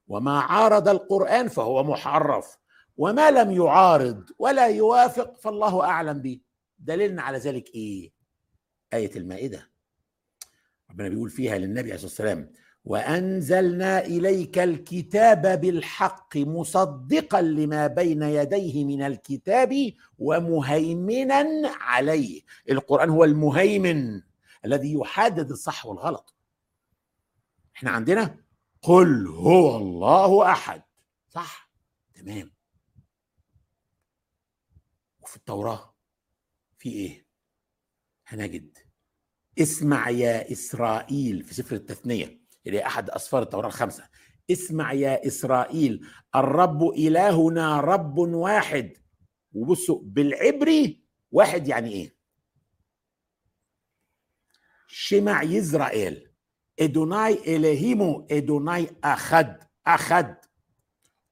وما 0.08 0.40
عارض 0.40 0.88
القرآن 0.88 1.48
فهو 1.48 1.84
محرف 1.84 2.58
وما 2.96 3.30
لم 3.30 3.50
يعارض 3.50 4.24
ولا 4.38 4.66
يوافق 4.66 5.36
فالله 5.38 5.84
أعلم 5.84 6.18
به 6.22 6.40
دليلنا 6.78 7.22
على 7.22 7.38
ذلك 7.38 7.74
إيه؟ 7.74 8.12
آية 8.94 9.10
المائدة 9.16 9.68
ربنا 10.90 11.08
بيقول 11.08 11.30
فيها 11.30 11.58
للنبي 11.58 11.80
عليه 11.80 11.94
الصلاة 11.94 12.06
والسلام 12.10 12.52
وأنزلنا 12.84 14.06
إليك 14.06 14.58
الكتاب 14.58 15.60
بالحق 15.60 16.36
مصدقا 16.36 17.42
لما 17.42 17.86
بين 17.86 18.22
يديه 18.22 18.84
من 18.84 19.02
الكتاب 19.02 19.72
ومهيمنا 20.18 21.46
عليه 21.80 22.42
القرآن 22.70 23.10
هو 23.10 23.24
المهيمن 23.24 24.20
الذي 24.64 24.94
يحدد 24.94 25.50
الصح 25.50 25.86
والغلط 25.86 26.34
احنا 27.78 27.90
عندنا 27.90 28.44
قل 28.82 29.26
هو 29.26 29.76
الله 29.76 30.52
احد 30.52 30.82
صح 31.28 31.70
تمام 32.14 32.50
وفي 35.20 35.36
التوراه 35.36 35.94
في 36.78 36.88
ايه 36.92 37.26
هنجد 38.26 38.78
اسمع 39.58 40.08
يا 40.10 40.52
اسرائيل 40.52 41.42
في 41.44 41.54
سفر 41.54 41.76
التثنيه 41.76 42.40
اللي 42.66 42.86
احد 42.86 43.10
اسفار 43.10 43.42
التوراه 43.42 43.66
الخمسه 43.68 44.08
اسمع 44.50 44.92
يا 44.92 45.26
اسرائيل 45.26 46.06
الرب 46.34 46.82
الهنا 46.82 47.80
رب 47.80 48.18
واحد 48.18 48.96
وبصوا 49.52 50.00
بالعبري 50.02 51.04
واحد 51.30 51.68
يعني 51.68 51.92
ايه 51.92 52.16
شمع 54.86 55.42
يزرائيل 55.42 56.27
ادوناي 56.80 57.56
الهيمو 57.56 58.26
ادوناي 58.30 58.90
اخد 59.04 59.56
اخد 59.86 60.34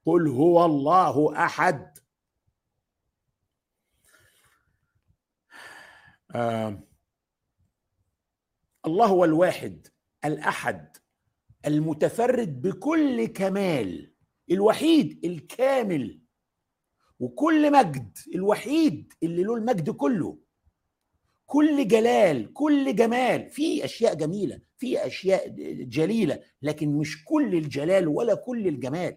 قل 0.07 0.29
هو 0.29 0.65
الله 0.65 1.45
احد 1.45 1.99
آه 6.35 6.83
الله 8.87 9.07
هو 9.07 9.25
الواحد 9.25 9.87
الاحد 10.25 10.97
المتفرد 11.67 12.63
بكل 12.63 13.27
كمال 13.27 14.15
الوحيد 14.51 15.25
الكامل 15.25 16.23
وكل 17.21 17.73
مجد 17.79 18.19
الوحيد 18.35 19.13
اللي 19.23 19.43
له 19.43 19.55
المجد 19.55 19.91
كله 19.91 20.39
كل 21.47 21.89
جلال 21.89 22.53
كل 22.53 22.97
جمال 22.97 23.51
في 23.51 23.85
اشياء 23.85 24.15
جميله 24.15 24.61
في 24.77 25.07
اشياء 25.07 25.49
جليله 25.83 26.41
لكن 26.63 26.97
مش 26.99 27.25
كل 27.25 27.55
الجلال 27.55 28.09
ولا 28.09 28.35
كل 28.35 28.67
الجمال 28.69 29.17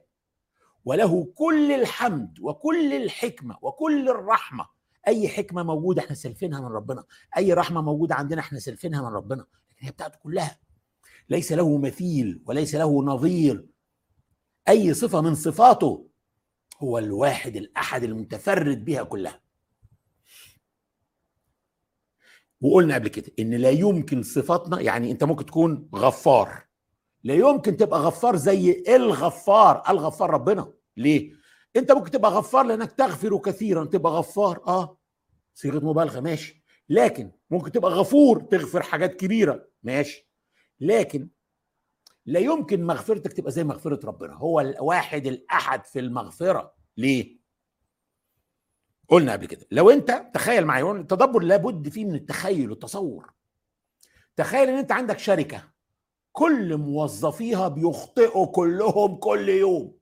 وله 0.86 1.24
كل 1.36 1.72
الحمد 1.72 2.40
وكل 2.42 2.94
الحكمه 2.94 3.58
وكل 3.62 4.10
الرحمه 4.10 4.68
اي 5.08 5.28
حكمه 5.30 5.64
موجوده 5.64 6.02
احنا 6.02 6.16
سلفينها 6.16 6.62
من 6.62 6.68
ربنا 6.68 7.04
اي 7.38 7.54
رحمه 7.54 7.82
موجوده 7.82 8.16
عندنا 8.16 8.42
احنا 8.42 8.60
سلفينها 8.60 9.02
من 9.02 9.16
ربنا 9.16 9.42
لكن 9.72 9.86
هي 9.86 9.92
بتاعته 9.92 10.18
كلها 10.20 10.60
ليس 11.30 11.52
له 11.52 11.78
مثيل 11.78 12.42
وليس 12.46 12.76
له 12.76 13.04
نظير 13.04 13.66
اي 14.70 14.94
صفه 14.94 15.22
من 15.22 15.36
صفاته 15.36 16.08
هو 16.80 16.98
الواحد 16.98 17.56
الاحد 17.56 18.04
المتفرد 18.04 18.86
بها 18.86 19.04
كلها 19.04 19.42
وقلنا 22.62 22.96
قبل 22.96 23.08
كده 23.08 23.32
ان 23.40 23.54
لا 23.54 23.70
يمكن 23.70 24.24
صفاتنا 24.24 24.82
يعني 24.82 25.12
انت 25.12 25.24
ممكن 25.24 25.46
تكون 25.46 25.90
غفار 25.96 26.62
لا 27.24 27.34
يمكن 27.34 27.78
تبقى 27.78 28.00
غفار 28.00 28.36
زي 28.36 28.84
الغفار 28.88 29.84
الغفار 29.90 30.30
ربنا 30.30 30.72
ليه 30.98 31.32
انت 31.76 31.92
ممكن 31.92 32.12
تبقى 32.12 32.32
غفار 32.32 32.64
لانك 32.66 32.92
تغفر 32.92 33.38
كثيرا 33.38 33.86
تبقى 33.86 34.12
غفار 34.12 34.62
اه 34.68 34.98
صيغه 35.54 35.86
مبالغه 35.86 36.20
ماشي 36.20 36.64
لكن 36.90 37.32
ممكن 37.50 37.72
تبقى 37.72 37.92
غفور 37.92 38.42
تغفر 38.42 38.82
حاجات 38.84 39.16
كبيره 39.16 39.66
ماشي 39.84 40.30
لكن 40.80 41.30
لا 42.26 42.40
يمكن 42.40 42.84
مغفرتك 42.86 43.34
تبقى 43.34 43.52
زي 43.52 43.64
مغفره 43.64 44.00
ربنا 44.06 44.34
هو 44.34 44.60
الواحد 44.60 45.26
الاحد 45.28 45.86
في 45.86 46.00
المغفره 46.00 46.74
ليه 46.98 47.39
قلنا 49.10 49.34
قبل 49.34 49.46
كده 49.46 49.68
لو 49.72 49.90
انت 49.90 50.26
تخيل 50.34 50.66
معايا 50.66 50.92
التدبر 50.92 51.40
لابد 51.42 51.90
فيه 51.90 52.06
من 52.06 52.16
التخيل 52.16 52.70
والتصور 52.70 53.32
تخيل 54.36 54.70
ان 54.70 54.78
انت 54.78 54.92
عندك 54.92 55.20
شركه 55.20 55.64
كل 56.32 56.78
موظفيها 56.78 57.68
بيخطئوا 57.68 58.46
كلهم 58.48 59.16
كل 59.16 59.50
يوم 59.50 59.98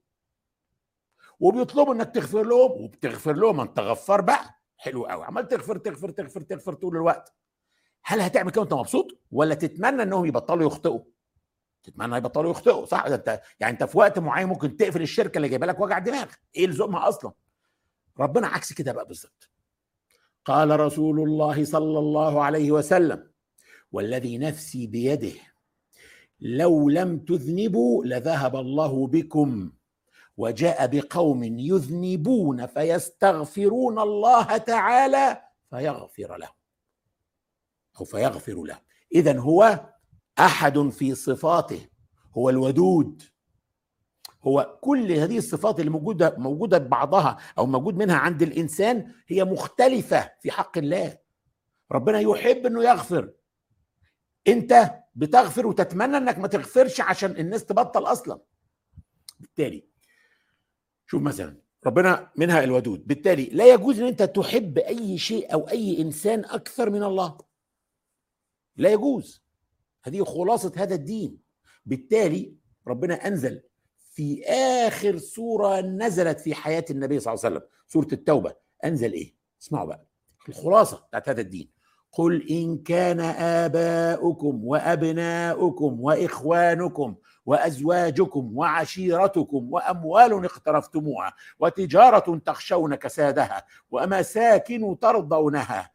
وبيطلبوا 1.40 1.94
انك 1.94 2.16
تغفر 2.16 2.44
لهم 2.44 2.72
وبتغفر 2.84 3.34
لهم 3.34 3.60
انت 3.62 3.80
غفار 3.80 4.22
بقى 4.22 4.60
حلو 4.78 5.06
قوي 5.06 5.26
عمال 5.26 5.48
تغفر 5.48 5.78
تغفر 5.78 6.10
تغفر 6.10 6.42
تغفر 6.42 6.74
طول 6.74 6.96
الوقت 6.96 7.34
هل 8.04 8.22
هتعمل 8.22 8.52
كده 8.52 8.62
وانت 8.62 8.74
مبسوط 8.74 9.20
ولا 9.32 9.56
تتمنى 9.56 10.04
انهم 10.04 10.26
يبطلوا 10.26 10.68
يخطئوا 10.68 11.00
تتمنى 11.84 12.18
يبطلوا 12.18 12.52
يخطئوا 12.52 12.86
صح 12.86 13.08
ده 13.08 13.16
انت 13.16 13.42
يعني 13.60 13.74
انت 13.74 13.84
في 13.84 13.98
وقت 13.98 14.20
معين 14.20 14.48
ممكن 14.48 14.78
تقفل 14.78 15.02
الشركه 15.02 15.38
اللي 15.38 15.50
جايبه 15.50 15.66
لك 15.66 15.80
وجع 15.80 16.00
دماغ 16.00 16.28
ايه 16.56 16.68
لزومها 16.68 17.10
اصلا 17.10 17.32
ربنا 18.20 18.48
عكس 18.48 18.74
كده 18.74 18.92
بقى 18.92 19.06
بالظبط 19.06 19.50
قال 20.46 20.80
رسول 20.80 21.20
الله 21.20 21.66
صلى 21.66 22.00
الله 22.00 22.44
عليه 22.44 22.72
وسلم 22.72 23.32
والذي 23.92 24.38
نفسي 24.38 24.88
بيده 24.88 25.40
لو 26.40 26.90
لم 26.90 27.20
تذنبوا 27.20 28.06
لذهب 28.06 28.56
الله 28.56 29.08
بكم 29.08 29.72
وجاء 30.38 30.88
بقوم 30.88 31.44
يذنبون 31.44 32.66
فيستغفرون 32.66 34.00
الله 34.00 34.58
تعالى 34.58 35.42
فيغفر 35.70 36.38
لهم 36.38 36.54
او 38.00 38.06
فيغفر 38.06 38.64
له 38.64 38.80
اذا 39.16 39.40
هو 39.40 39.88
احد 40.40 40.80
في 40.90 41.16
صفاته 41.16 41.86
هو 42.38 42.50
الودود 42.50 43.22
هو 44.48 44.78
كل 44.82 45.12
هذه 45.12 45.38
الصفات 45.38 45.80
اللي 45.80 45.90
موجوده 45.92 46.36
موجوده 46.38 46.78
بعضها 46.78 47.38
او 47.58 47.66
موجود 47.66 47.96
منها 47.96 48.16
عند 48.18 48.42
الانسان 48.42 49.14
هي 49.28 49.44
مختلفه 49.44 50.32
في 50.42 50.52
حق 50.52 50.78
الله 50.78 51.18
ربنا 51.92 52.20
يحب 52.20 52.66
انه 52.66 52.84
يغفر 52.84 53.32
انت 54.48 54.92
بتغفر 55.16 55.68
وتتمنى 55.68 56.18
انك 56.18 56.38
ما 56.40 56.48
تغفرش 56.48 57.02
عشان 57.02 57.32
الناس 57.32 57.66
تبطل 57.66 58.04
اصلا 58.04 58.40
بالتالي 59.40 59.88
شوف 61.06 61.22
مثلا 61.22 61.58
ربنا 61.86 62.32
منها 62.36 62.64
الودود 62.64 63.08
بالتالي 63.08 63.46
لا 63.46 63.74
يجوز 63.74 64.00
ان 64.00 64.08
انت 64.08 64.24
تحب 64.24 64.78
اي 64.78 65.18
شيء 65.18 65.54
او 65.54 65.70
اي 65.70 66.02
انسان 66.02 66.40
اكثر 66.46 66.90
من 66.90 67.04
الله 67.04 67.38
لا 68.76 68.92
يجوز 68.94 69.42
هذه 70.04 70.24
خلاصه 70.24 70.72
هذا 70.78 70.96
الدين 70.96 71.40
بالتالي 71.86 72.56
ربنا 72.88 73.28
انزل 73.28 73.62
في 74.18 74.44
اخر 74.86 75.18
سوره 75.18 75.82
نزلت 75.82 76.40
في 76.40 76.56
حياه 76.56 76.86
النبي 76.90 77.20
صلى 77.20 77.34
الله 77.34 77.46
عليه 77.46 77.56
وسلم 77.56 77.70
سوره 77.88 78.08
التوبه 78.14 78.54
انزل 78.86 79.14
ايه 79.14 79.34
اسمعوا 79.62 79.86
بقى 79.88 80.06
الخلاصه 80.50 80.98
بتاعت 81.08 81.30
هذا 81.30 81.42
الدين 81.42 81.70
قل 82.12 82.48
ان 82.50 82.78
كان 82.78 83.20
اباؤكم 83.20 84.62
وابناؤكم 84.66 86.02
واخوانكم 86.02 87.16
وازواجكم 87.46 88.58
وعشيرتكم 88.58 89.74
واموال 89.74 90.46
اقترفتموها 90.46 91.34
وتجاره 91.60 92.38
تخشون 92.38 92.96
كسادها 92.96 93.66
ومساكن 93.92 95.00
ترضونها 95.00 95.92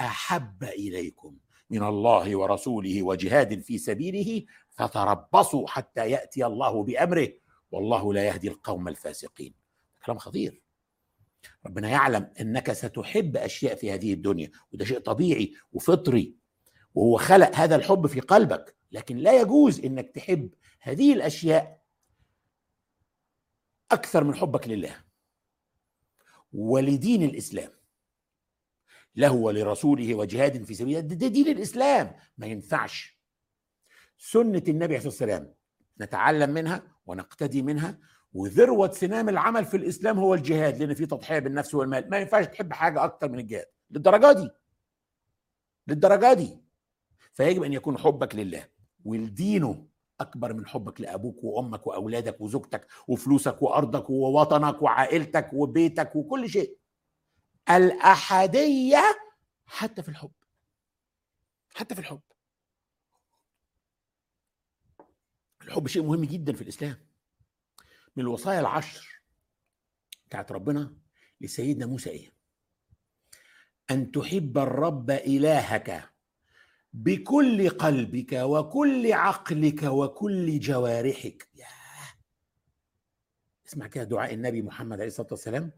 احب 0.00 0.64
اليكم 0.64 1.34
من 1.70 1.82
الله 1.82 2.36
ورسوله 2.36 3.02
وجهاد 3.02 3.60
في 3.60 3.78
سبيله 3.78 4.44
فتربصوا 4.70 5.68
حتى 5.68 6.10
ياتي 6.10 6.46
الله 6.46 6.82
بامره 6.84 7.28
والله 7.70 8.12
لا 8.12 8.26
يهدي 8.28 8.48
القوم 8.48 8.88
الفاسقين 8.88 9.54
كلام 10.06 10.18
خطير 10.18 10.62
ربنا 11.66 11.88
يعلم 11.90 12.32
انك 12.40 12.72
ستحب 12.72 13.36
اشياء 13.36 13.74
في 13.74 13.92
هذه 13.94 14.12
الدنيا 14.12 14.50
وده 14.72 14.84
شيء 14.84 14.98
طبيعي 14.98 15.54
وفطري 15.72 16.36
وهو 16.94 17.18
خلق 17.18 17.56
هذا 17.56 17.76
الحب 17.76 18.06
في 18.06 18.20
قلبك 18.20 18.76
لكن 18.92 19.16
لا 19.16 19.40
يجوز 19.40 19.80
انك 19.80 20.10
تحب 20.10 20.54
هذه 20.80 21.12
الاشياء 21.14 21.84
اكثر 23.92 24.24
من 24.24 24.34
حبك 24.34 24.68
لله 24.68 25.04
ولدين 26.52 27.22
الاسلام 27.22 27.72
له 29.16 29.32
ولرسوله 29.32 30.14
وجهاد 30.14 30.64
في 30.64 30.74
سبيل 30.74 30.96
الله 30.98 31.16
ده 31.16 31.28
دين 31.28 31.48
الاسلام 31.48 32.16
ما 32.38 32.46
ينفعش 32.46 33.18
سنه 34.18 34.62
النبي 34.68 34.84
عليه 34.84 34.96
الصلاه 34.96 35.08
والسلام 35.30 35.55
نتعلم 36.00 36.50
منها 36.50 36.82
ونقتدي 37.06 37.62
منها 37.62 37.98
وذروة 38.34 38.90
سنام 38.90 39.28
العمل 39.28 39.64
في 39.64 39.76
الإسلام 39.76 40.18
هو 40.18 40.34
الجهاد 40.34 40.78
لأن 40.78 40.94
في 40.94 41.06
تضحية 41.06 41.38
بالنفس 41.38 41.74
والمال 41.74 42.10
ما 42.10 42.18
ينفعش 42.18 42.46
تحب 42.46 42.72
حاجة 42.72 43.04
أكتر 43.04 43.28
من 43.30 43.38
الجهاد 43.38 43.66
للدرجة 43.90 44.32
دي 44.32 44.50
للدرجة 45.86 46.32
دي 46.32 46.58
فيجب 47.32 47.62
أن 47.62 47.72
يكون 47.72 47.98
حبك 47.98 48.34
لله 48.34 48.68
ولدينه 49.04 49.88
أكبر 50.20 50.52
من 50.52 50.66
حبك 50.66 51.00
لأبوك 51.00 51.44
وأمك 51.44 51.86
وأولادك 51.86 52.40
وزوجتك 52.40 52.86
وفلوسك 53.08 53.62
وأرضك 53.62 54.10
ووطنك 54.10 54.82
وعائلتك 54.82 55.50
وبيتك 55.52 56.16
وكل 56.16 56.48
شيء 56.50 56.78
الأحدية 57.70 59.02
حتى 59.66 60.02
في 60.02 60.08
الحب 60.08 60.30
حتى 61.74 61.94
في 61.94 62.00
الحب 62.00 62.20
الحب 65.66 65.86
شيء 65.88 66.02
مهم 66.02 66.24
جدا 66.24 66.52
في 66.52 66.62
الاسلام 66.62 66.96
من 68.16 68.22
الوصايا 68.24 68.60
العشر 68.60 69.22
بتاعت 70.28 70.52
ربنا 70.52 70.94
لسيدنا 71.40 71.86
موسى 71.86 72.10
ايه 72.10 72.32
ان 73.90 74.12
تحب 74.12 74.58
الرب 74.58 75.10
الهك 75.10 76.02
بكل 76.92 77.68
قلبك 77.70 78.32
وكل 78.32 79.12
عقلك 79.12 79.82
وكل 79.82 80.58
جوارحك 80.58 81.48
يا 81.54 81.66
اسمع 83.66 83.86
كده 83.86 84.04
دعاء 84.04 84.34
النبي 84.34 84.62
محمد 84.62 84.92
عليه 84.96 85.06
الصلاه 85.06 85.28
والسلام 85.30 85.72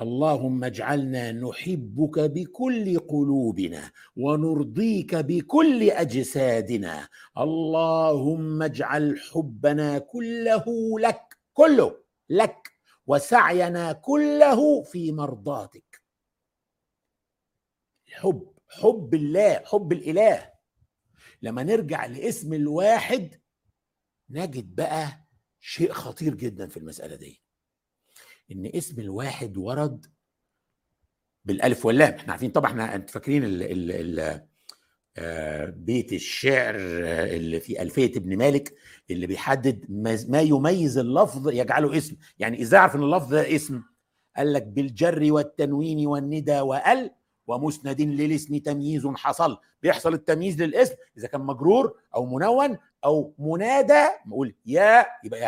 اللهم 0.00 0.64
اجعلنا 0.64 1.32
نحبك 1.32 2.18
بكل 2.20 2.98
قلوبنا 2.98 3.90
ونرضيك 4.16 5.14
بكل 5.14 5.90
اجسادنا 5.90 7.08
اللهم 7.38 8.62
اجعل 8.62 9.18
حبنا 9.20 9.98
كله 9.98 10.64
لك 11.00 11.38
كله 11.52 11.96
لك 12.28 12.70
وسعينا 13.06 13.92
كله 13.92 14.82
في 14.82 15.12
مرضاتك 15.12 16.02
الحب 18.08 18.52
حب 18.68 19.14
الله 19.14 19.54
حب 19.64 19.92
الاله 19.92 20.50
لما 21.42 21.62
نرجع 21.62 22.06
لاسم 22.06 22.52
الواحد 22.54 23.34
نجد 24.30 24.74
بقى 24.74 25.26
شيء 25.60 25.92
خطير 25.92 26.34
جدا 26.34 26.66
في 26.66 26.76
المساله 26.76 27.14
دي 27.16 27.43
ان 28.52 28.70
اسم 28.74 29.00
الواحد 29.00 29.56
ورد 29.58 30.06
بالالف 31.44 31.86
واللام 31.86 32.12
احنا 32.14 32.32
عارفين 32.32 32.50
طبعا 32.50 32.70
احنا 32.70 32.94
انت 32.94 33.10
فاكرين 33.10 33.44
ال 33.44 33.62
ال 33.62 33.92
ال 34.20 34.42
آه، 35.16 35.64
بيت 35.64 36.12
الشعر 36.12 36.74
آه، 36.76 37.34
اللي 37.36 37.60
في 37.60 37.82
ألفية 37.82 38.16
ابن 38.16 38.36
مالك 38.38 38.74
اللي 39.10 39.26
بيحدد 39.26 39.86
ما 40.28 40.40
يميز 40.40 40.98
اللفظ 40.98 41.48
يجعله 41.48 41.98
اسم 41.98 42.16
يعني 42.38 42.62
إزاي 42.62 42.80
أعرف 42.80 42.94
إن 42.96 43.02
اللفظ 43.02 43.34
اسم 43.34 43.82
قال 44.36 44.52
لك 44.52 44.62
بالجر 44.62 45.32
والتنوين 45.32 46.06
والندى 46.06 46.60
وال 46.60 47.10
ومسند 47.46 48.00
للاسم 48.00 48.56
تمييز 48.56 49.06
حصل 49.06 49.58
بيحصل 49.82 50.14
التمييز 50.14 50.62
للاسم 50.62 50.94
اذا 51.18 51.28
كان 51.28 51.40
مجرور 51.40 51.98
او 52.14 52.26
منون 52.26 52.78
او 53.04 53.34
منادى 53.38 54.06
نقول 54.26 54.54
يا 54.66 55.06
يبقى 55.24 55.40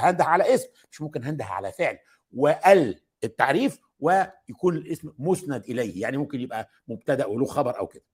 هنده 0.00 0.24
على 0.24 0.54
اسم 0.54 0.68
مش 0.90 1.00
ممكن 1.02 1.24
هنده 1.24 1.44
على 1.44 1.72
فعل 1.72 1.98
وال 2.32 3.00
التعريف 3.24 3.78
ويكون 3.98 4.76
الاسم 4.76 5.12
مسند 5.18 5.64
اليه 5.64 6.02
يعني 6.02 6.16
ممكن 6.16 6.40
يبقى 6.40 6.70
مبتدا 6.88 7.26
وله 7.26 7.44
خبر 7.46 7.78
او 7.78 7.86
كده 7.86 8.04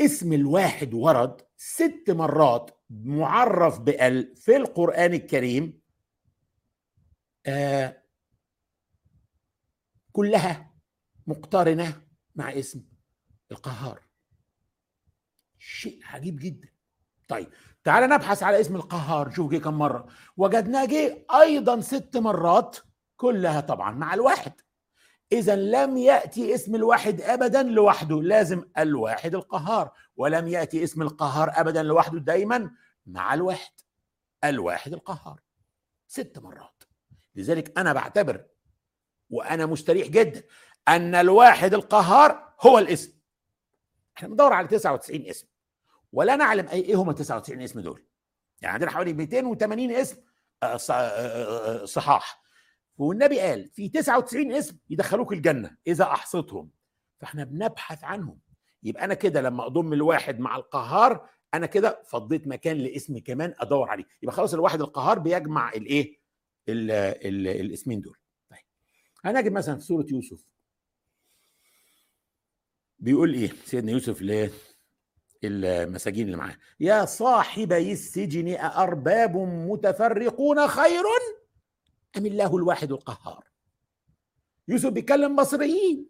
اسم 0.00 0.32
الواحد 0.32 0.94
ورد 0.94 1.42
ست 1.56 2.04
مرات 2.08 2.70
معرف 2.90 3.80
بال 3.80 4.36
في 4.36 4.56
القران 4.56 5.14
الكريم 5.14 5.80
آه 7.46 8.02
كلها 10.12 10.74
مقترنه 11.26 12.02
مع 12.34 12.58
اسم 12.58 12.84
القهار 13.50 14.02
شيء 15.58 16.00
عجيب 16.04 16.38
جدا 16.38 16.68
طيب 17.28 17.48
تعال 17.84 18.08
نبحث 18.08 18.42
على 18.42 18.60
اسم 18.60 18.76
القهار 18.76 19.30
شوف 19.30 19.50
جه 19.52 19.56
كم 19.58 19.74
مره 19.74 20.06
وجدناه 20.36 20.84
جه 20.84 21.26
ايضا 21.40 21.80
ست 21.80 22.16
مرات 22.16 22.76
كلها 23.16 23.60
طبعا 23.60 23.90
مع 23.90 24.14
الواحد 24.14 24.52
اذا 25.32 25.56
لم 25.56 25.96
ياتي 25.96 26.54
اسم 26.54 26.74
الواحد 26.74 27.20
ابدا 27.20 27.62
لوحده 27.62 28.22
لازم 28.22 28.64
الواحد 28.78 29.34
القهار 29.34 29.90
ولم 30.16 30.48
ياتي 30.48 30.84
اسم 30.84 31.02
القهار 31.02 31.52
ابدا 31.54 31.82
لوحده 31.82 32.18
دايما 32.18 32.70
مع 33.06 33.34
الواحد 33.34 33.72
الواحد 34.44 34.92
القهار 34.92 35.40
ست 36.08 36.38
مرات 36.38 36.82
لذلك 37.36 37.78
انا 37.78 37.92
بعتبر 37.92 38.44
وانا 39.30 39.66
مستريح 39.66 40.06
جدا 40.08 40.42
ان 40.88 41.14
الواحد 41.14 41.74
القهار 41.74 42.52
هو 42.60 42.78
الاسم 42.78 43.12
احنا 44.16 44.28
بندور 44.28 44.52
على 44.52 44.68
99 44.68 45.20
اسم 45.26 45.46
ولا 46.14 46.36
نعلم 46.36 46.68
اي 46.68 46.80
ايه 46.80 46.94
هم 46.94 47.10
ال 47.10 47.14
99 47.14 47.62
اسم 47.62 47.80
دول 47.80 48.04
يعني 48.60 48.74
عندنا 48.74 48.90
حوالي 48.90 49.12
280 49.12 49.90
اسم 49.90 50.16
آه، 50.62 50.66
آه، 50.90 51.82
آه، 51.82 51.84
صحاح 51.84 52.42
والنبي 52.98 53.40
قال 53.40 53.68
في 53.68 53.88
99 53.88 54.52
اسم 54.52 54.78
يدخلوك 54.90 55.32
الجنه 55.32 55.76
اذا 55.86 56.04
احصتهم 56.04 56.70
فاحنا 57.20 57.44
بنبحث 57.44 58.04
عنهم 58.04 58.40
يبقى 58.82 59.04
انا 59.04 59.14
كده 59.14 59.40
لما 59.40 59.66
اضم 59.66 59.92
الواحد 59.92 60.40
مع 60.40 60.56
القهار 60.56 61.28
انا 61.54 61.66
كده 61.66 62.02
فضيت 62.06 62.46
مكان 62.46 62.76
لاسم 62.76 63.18
كمان 63.18 63.54
ادور 63.58 63.88
عليه 63.90 64.04
يبقى 64.22 64.34
خلاص 64.34 64.54
الواحد 64.54 64.80
القهار 64.80 65.18
بيجمع 65.18 65.72
الايه 65.72 66.18
الاسمين 67.68 68.00
دول 68.00 68.16
طيب 68.50 68.60
هنجد 69.24 69.52
مثلا 69.52 69.74
في 69.76 69.84
سوره 69.84 70.06
يوسف 70.12 70.44
بيقول 72.98 73.34
ايه 73.34 73.50
سيدنا 73.64 73.92
يوسف 73.92 74.22
ليه 74.22 74.50
المساجين 75.44 76.26
اللي 76.26 76.36
معاه 76.36 76.56
يا 76.80 77.04
صاحبي 77.04 77.92
السجن 77.92 78.48
أأرباب 78.48 79.36
متفرقون 79.36 80.66
خير 80.68 81.04
أم 82.18 82.26
الله 82.26 82.56
الواحد 82.56 82.92
القهار 82.92 83.44
يوسف 84.68 84.88
بيتكلم 84.90 85.36
مصريين 85.36 86.06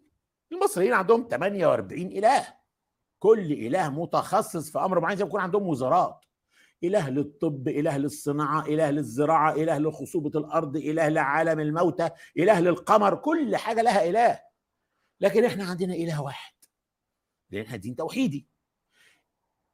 المصريين 0.51 0.93
عندهم 0.93 1.27
48 1.31 2.01
إله 2.07 2.47
كل 3.19 3.39
إله 3.51 3.89
متخصص 3.89 4.71
في 4.71 4.79
أمر 4.79 4.99
معين 4.99 5.17
زي 5.17 5.23
ما 5.23 5.27
يكون 5.29 5.41
عندهم 5.41 5.67
وزارات 5.67 6.25
إله 6.83 7.09
للطب 7.09 7.67
إله 7.67 7.97
للصناعة 7.97 8.65
إله 8.65 8.91
للزراعة 8.91 9.53
إله 9.53 9.77
لخصوبة 9.77 10.39
الأرض 10.39 10.77
إله 10.77 11.07
لعالم 11.09 11.59
الموتى 11.59 12.09
إله 12.37 12.59
للقمر 12.59 13.15
كل 13.15 13.55
حاجة 13.55 13.81
لها 13.81 14.09
إله 14.09 14.39
لكن 15.21 15.45
إحنا 15.45 15.63
عندنا 15.63 15.93
إله 15.93 16.21
واحد 16.21 16.53
لأن 17.51 17.63
إحنا 17.65 17.77
دين 17.77 17.95
توحيدي 17.95 18.47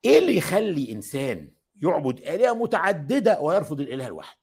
ايه 0.05 0.19
اللي 0.19 0.37
يخلي 0.37 0.91
انسان 0.91 1.51
يعبد 1.83 2.17
الهه 2.19 2.53
متعدده 2.53 3.39
ويرفض 3.41 3.81
الاله 3.81 4.07
الواحد 4.07 4.37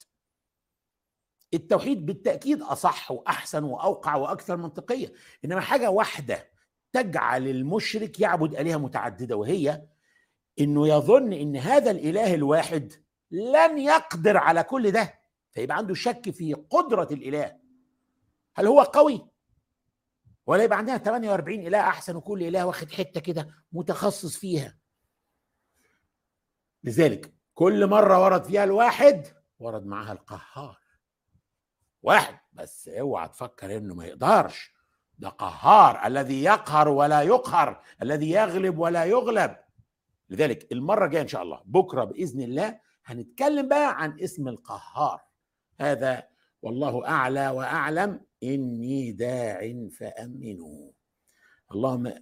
التوحيد 1.53 2.05
بالتاكيد 2.05 2.61
اصح 2.61 3.11
واحسن 3.11 3.63
واوقع 3.63 4.15
واكثر 4.15 4.57
منطقيه 4.57 5.13
انما 5.45 5.61
حاجه 5.61 5.89
واحده 5.89 6.49
تجعل 6.93 7.47
المشرك 7.47 8.19
يعبد 8.19 8.55
الهه 8.55 8.77
متعدده 8.77 9.35
وهي 9.35 9.81
انه 10.59 10.87
يظن 10.87 11.33
ان 11.33 11.55
هذا 11.55 11.91
الاله 11.91 12.33
الواحد 12.33 12.93
لن 13.31 13.77
يقدر 13.77 14.37
على 14.37 14.63
كل 14.63 14.91
ده 14.91 15.19
فيبقى 15.51 15.77
عنده 15.77 15.93
شك 15.93 16.29
في 16.29 16.53
قدره 16.53 17.07
الاله 17.11 17.55
هل 18.55 18.67
هو 18.67 18.81
قوي 18.81 19.27
ولا 20.47 20.63
يبقى 20.63 20.77
عندنا 20.77 20.97
48 20.97 21.59
اله 21.67 21.79
احسن 21.79 22.15
وكل 22.15 22.43
اله 22.43 22.65
واخد 22.65 22.91
حته 22.91 23.19
كده 23.21 23.47
متخصص 23.71 24.37
فيها 24.37 24.79
لذلك 26.83 27.33
كل 27.53 27.87
مرة 27.87 28.23
ورد 28.23 28.43
فيها 28.43 28.63
الواحد 28.63 29.27
ورد 29.59 29.85
معاها 29.85 30.11
القهار 30.11 30.79
واحد 32.03 32.37
بس 32.53 32.87
اوعى 32.89 33.27
تفكر 33.27 33.77
انه 33.77 33.95
ما 33.95 34.05
يقدرش 34.05 34.73
ده 35.19 35.29
قهار 35.29 36.07
الذي 36.07 36.43
يقهر 36.43 36.87
ولا 36.89 37.21
يقهر 37.21 37.81
الذي 38.01 38.31
يغلب 38.31 38.77
ولا 38.77 39.05
يغلب 39.05 39.55
لذلك 40.29 40.71
المرة 40.71 41.05
الجاية 41.05 41.21
ان 41.21 41.27
شاء 41.27 41.43
الله 41.43 41.61
بكرة 41.65 42.03
بإذن 42.03 42.41
الله 42.41 42.79
هنتكلم 43.05 43.67
بقى 43.67 44.01
عن 44.03 44.19
اسم 44.21 44.47
القهار 44.47 45.21
هذا 45.81 46.27
والله 46.61 47.07
أعلى 47.07 47.49
وأعلم 47.49 48.21
إني 48.43 49.11
داع 49.11 49.87
فأمنوا 49.99 50.91
اللهم 51.71 52.13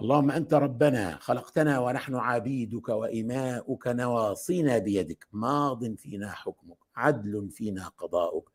اللهم 0.00 0.30
انت 0.30 0.54
ربنا 0.54 1.16
خلقتنا 1.20 1.78
ونحن 1.78 2.14
عبيدك 2.14 2.88
واماؤك 2.88 3.86
نواصينا 3.86 4.78
بيدك 4.78 5.26
ماض 5.32 5.94
فينا 5.94 6.30
حكمك 6.32 6.76
عدل 6.96 7.50
فينا 7.50 7.88
قضاؤك 7.88 8.50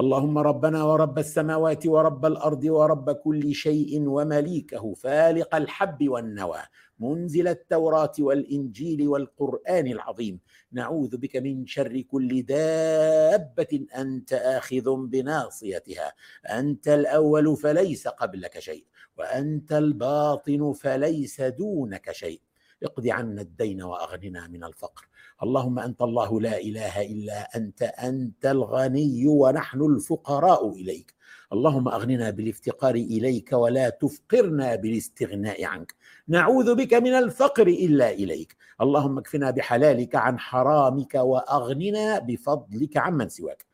اللهم 0.00 0.36
ربنا 0.38 0.80
ورب 0.90 1.18
السماوات 1.18 1.86
ورب 1.86 2.26
الارض 2.26 2.64
ورب 2.64 3.10
كل 3.10 3.54
شيء 3.54 4.08
ومليكه 4.08 4.94
فالق 4.94 5.54
الحب 5.56 6.08
والنوى 6.08 6.58
منزل 6.98 7.48
التوراه 7.48 8.12
والانجيل 8.18 9.08
والقران 9.08 9.86
العظيم 9.86 10.40
نعوذ 10.72 11.16
بك 11.16 11.36
من 11.36 11.66
شر 11.66 12.00
كل 12.00 12.42
دابه 12.42 13.86
انت 13.96 14.32
اخذ 14.32 14.96
بناصيتها 15.06 16.12
انت 16.58 16.88
الاول 16.88 17.56
فليس 17.56 18.08
قبلك 18.08 18.58
شيء 18.58 18.84
وانت 19.18 19.72
الباطن 19.72 20.72
فليس 20.72 21.40
دونك 21.40 22.12
شيء 22.12 22.40
اقض 22.84 23.06
عنا 23.08 23.42
الدين 23.42 23.82
واغننا 23.82 24.46
من 24.48 24.64
الفقر 24.64 25.08
اللهم 25.42 25.78
انت 25.78 26.02
الله 26.02 26.40
لا 26.40 26.58
اله 26.60 27.02
الا 27.06 27.56
انت 27.56 27.82
انت 27.82 28.46
الغني 28.46 29.26
ونحن 29.26 29.80
الفقراء 29.82 30.68
اليك 30.72 31.14
اللهم 31.52 31.88
اغننا 31.88 32.30
بالافتقار 32.30 32.94
اليك 32.94 33.52
ولا 33.52 33.88
تفقرنا 33.88 34.74
بالاستغناء 34.76 35.64
عنك 35.64 35.94
نعوذ 36.28 36.74
بك 36.74 36.94
من 36.94 37.12
الفقر 37.14 37.66
الا 37.66 38.10
اليك 38.10 38.56
اللهم 38.80 39.18
اكفنا 39.18 39.50
بحلالك 39.50 40.14
عن 40.16 40.38
حرامك 40.38 41.14
واغننا 41.14 42.18
بفضلك 42.18 42.96
عمن 42.96 43.28
سواك 43.28 43.69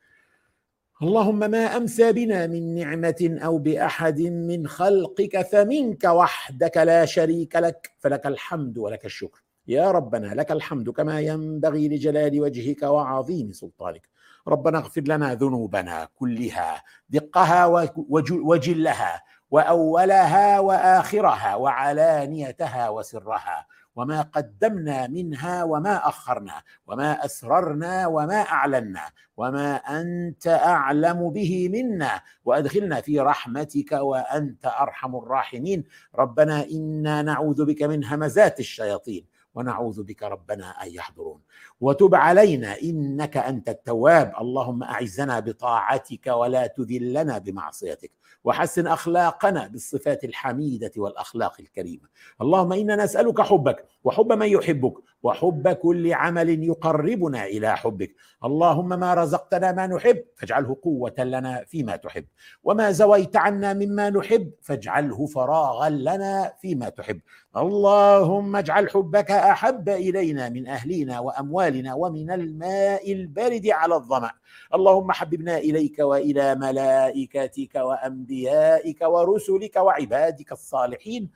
اللهم 1.02 1.38
ما 1.38 1.76
امسى 1.76 2.12
بنا 2.12 2.46
من 2.46 2.74
نعمه 2.74 3.38
او 3.44 3.58
باحد 3.58 4.20
من 4.20 4.66
خلقك 4.66 5.46
فمنك 5.52 6.04
وحدك 6.04 6.76
لا 6.76 7.04
شريك 7.04 7.56
لك 7.56 7.90
فلك 7.98 8.26
الحمد 8.26 8.78
ولك 8.78 9.04
الشكر 9.04 9.42
يا 9.66 9.90
ربنا 9.90 10.26
لك 10.34 10.52
الحمد 10.52 10.90
كما 10.90 11.20
ينبغي 11.20 11.88
لجلال 11.88 12.40
وجهك 12.40 12.82
وعظيم 12.82 13.52
سلطانك 13.52 14.08
ربنا 14.48 14.78
اغفر 14.78 15.00
لنا 15.00 15.34
ذنوبنا 15.34 16.08
كلها 16.14 16.82
دقها 17.10 17.90
وجلها 18.36 19.22
واولها 19.50 20.60
واخرها 20.60 21.54
وعلانيتها 21.56 22.88
وسرها 22.88 23.66
وما 23.96 24.20
قدمنا 24.22 25.06
منها 25.06 25.64
وما 25.64 26.08
اخرنا 26.08 26.62
وما 26.86 27.24
اسررنا 27.24 28.06
وما 28.06 28.34
اعلنا 28.40 29.10
وما 29.36 29.76
انت 29.76 30.46
اعلم 30.46 31.30
به 31.30 31.68
منا 31.72 32.20
وادخلنا 32.44 33.00
في 33.00 33.20
رحمتك 33.20 33.92
وانت 33.92 34.66
ارحم 34.80 35.16
الراحمين 35.16 35.84
ربنا 36.14 36.64
انا 36.70 37.22
نعوذ 37.22 37.64
بك 37.64 37.82
من 37.82 38.04
همزات 38.04 38.60
الشياطين 38.60 39.35
ونعوذ 39.56 40.02
بك 40.02 40.22
ربنا 40.22 40.70
ان 40.82 40.88
يحضرون 40.94 41.40
وتب 41.80 42.14
علينا 42.14 42.76
انك 42.82 43.36
انت 43.36 43.68
التواب 43.68 44.32
اللهم 44.40 44.82
اعزنا 44.82 45.40
بطاعتك 45.40 46.26
ولا 46.26 46.66
تذلنا 46.66 47.38
بمعصيتك 47.38 48.10
وحسن 48.44 48.86
اخلاقنا 48.86 49.66
بالصفات 49.66 50.24
الحميده 50.24 50.90
والاخلاق 50.96 51.56
الكريمه 51.60 52.08
اللهم 52.40 52.72
انا 52.72 52.96
نسالك 53.04 53.40
حبك 53.40 53.84
وحب 54.04 54.32
من 54.32 54.46
يحبك 54.48 54.94
وحب 55.26 55.68
كل 55.68 56.12
عمل 56.12 56.62
يقربنا 56.64 57.44
الى 57.46 57.76
حبك 57.76 58.14
اللهم 58.44 58.88
ما 58.88 59.14
رزقتنا 59.14 59.72
ما 59.72 59.86
نحب 59.86 60.22
فاجعله 60.36 60.76
قوه 60.82 61.12
لنا 61.18 61.64
فيما 61.64 61.96
تحب 61.96 62.24
وما 62.64 62.90
زويت 62.92 63.36
عنا 63.36 63.72
مما 63.72 64.10
نحب 64.10 64.50
فاجعله 64.62 65.26
فراغا 65.26 65.90
لنا 65.90 66.52
فيما 66.60 66.88
تحب 66.88 67.20
اللهم 67.56 68.56
اجعل 68.56 68.90
حبك 68.90 69.30
احب 69.30 69.88
الينا 69.88 70.48
من 70.48 70.66
اهلنا 70.68 71.20
واموالنا 71.20 71.94
ومن 71.94 72.30
الماء 72.30 73.12
البارد 73.12 73.66
على 73.66 73.94
الظما 73.94 74.30
اللهم 74.74 75.12
حببنا 75.12 75.58
اليك 75.58 75.98
والى 75.98 76.54
ملائكتك 76.54 77.74
وانبيائك 77.74 78.98
ورسلك 79.02 79.76
وعبادك 79.76 80.52
الصالحين 80.52 81.30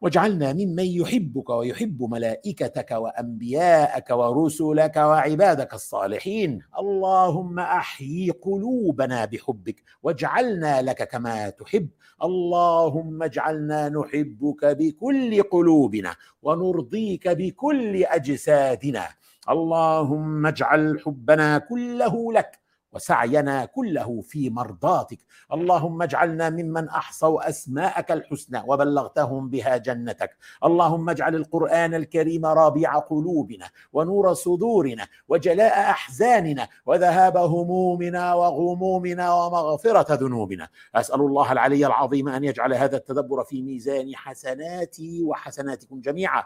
واجعلنا 0.00 0.52
ممن 0.52 0.84
يحبك 0.86 1.50
ويحب 1.50 2.02
ملائكتك 2.02 2.90
وانبياءك 2.90 4.10
ورسلك 4.10 4.96
وعبادك 4.96 5.74
الصالحين 5.74 6.60
اللهم 6.78 7.58
احيي 7.58 8.30
قلوبنا 8.30 9.24
بحبك 9.24 9.82
واجعلنا 10.02 10.82
لك 10.82 11.08
كما 11.08 11.50
تحب 11.50 11.88
اللهم 12.24 13.22
اجعلنا 13.22 13.88
نحبك 13.88 14.64
بكل 14.64 15.42
قلوبنا 15.42 16.14
ونرضيك 16.42 17.28
بكل 17.28 18.04
اجسادنا 18.04 19.06
اللهم 19.50 20.46
اجعل 20.46 21.00
حبنا 21.06 21.58
كله 21.58 22.32
لك 22.32 22.67
وسعينا 22.98 23.64
كله 23.64 24.20
في 24.20 24.50
مرضاتك 24.50 25.18
اللهم 25.52 26.02
اجعلنا 26.02 26.50
ممن 26.50 26.88
احصوا 26.88 27.48
اسماءك 27.48 28.12
الحسنى 28.12 28.62
وبلغتهم 28.66 29.48
بها 29.50 29.76
جنتك 29.76 30.36
اللهم 30.64 31.10
اجعل 31.10 31.34
القران 31.34 31.94
الكريم 31.94 32.46
ربيع 32.46 32.98
قلوبنا 32.98 33.66
ونور 33.92 34.32
صدورنا 34.34 35.06
وجلاء 35.28 35.80
احزاننا 35.90 36.68
وذهاب 36.86 37.36
همومنا 37.36 38.34
وغمومنا 38.34 39.32
ومغفره 39.34 40.14
ذنوبنا 40.14 40.68
اسال 40.94 41.20
الله 41.20 41.52
العلي 41.52 41.86
العظيم 41.86 42.28
ان 42.28 42.44
يجعل 42.44 42.74
هذا 42.74 42.96
التدبر 42.96 43.44
في 43.44 43.62
ميزان 43.62 44.16
حسناتي 44.16 45.22
وحسناتكم 45.22 46.00
جميعا 46.00 46.44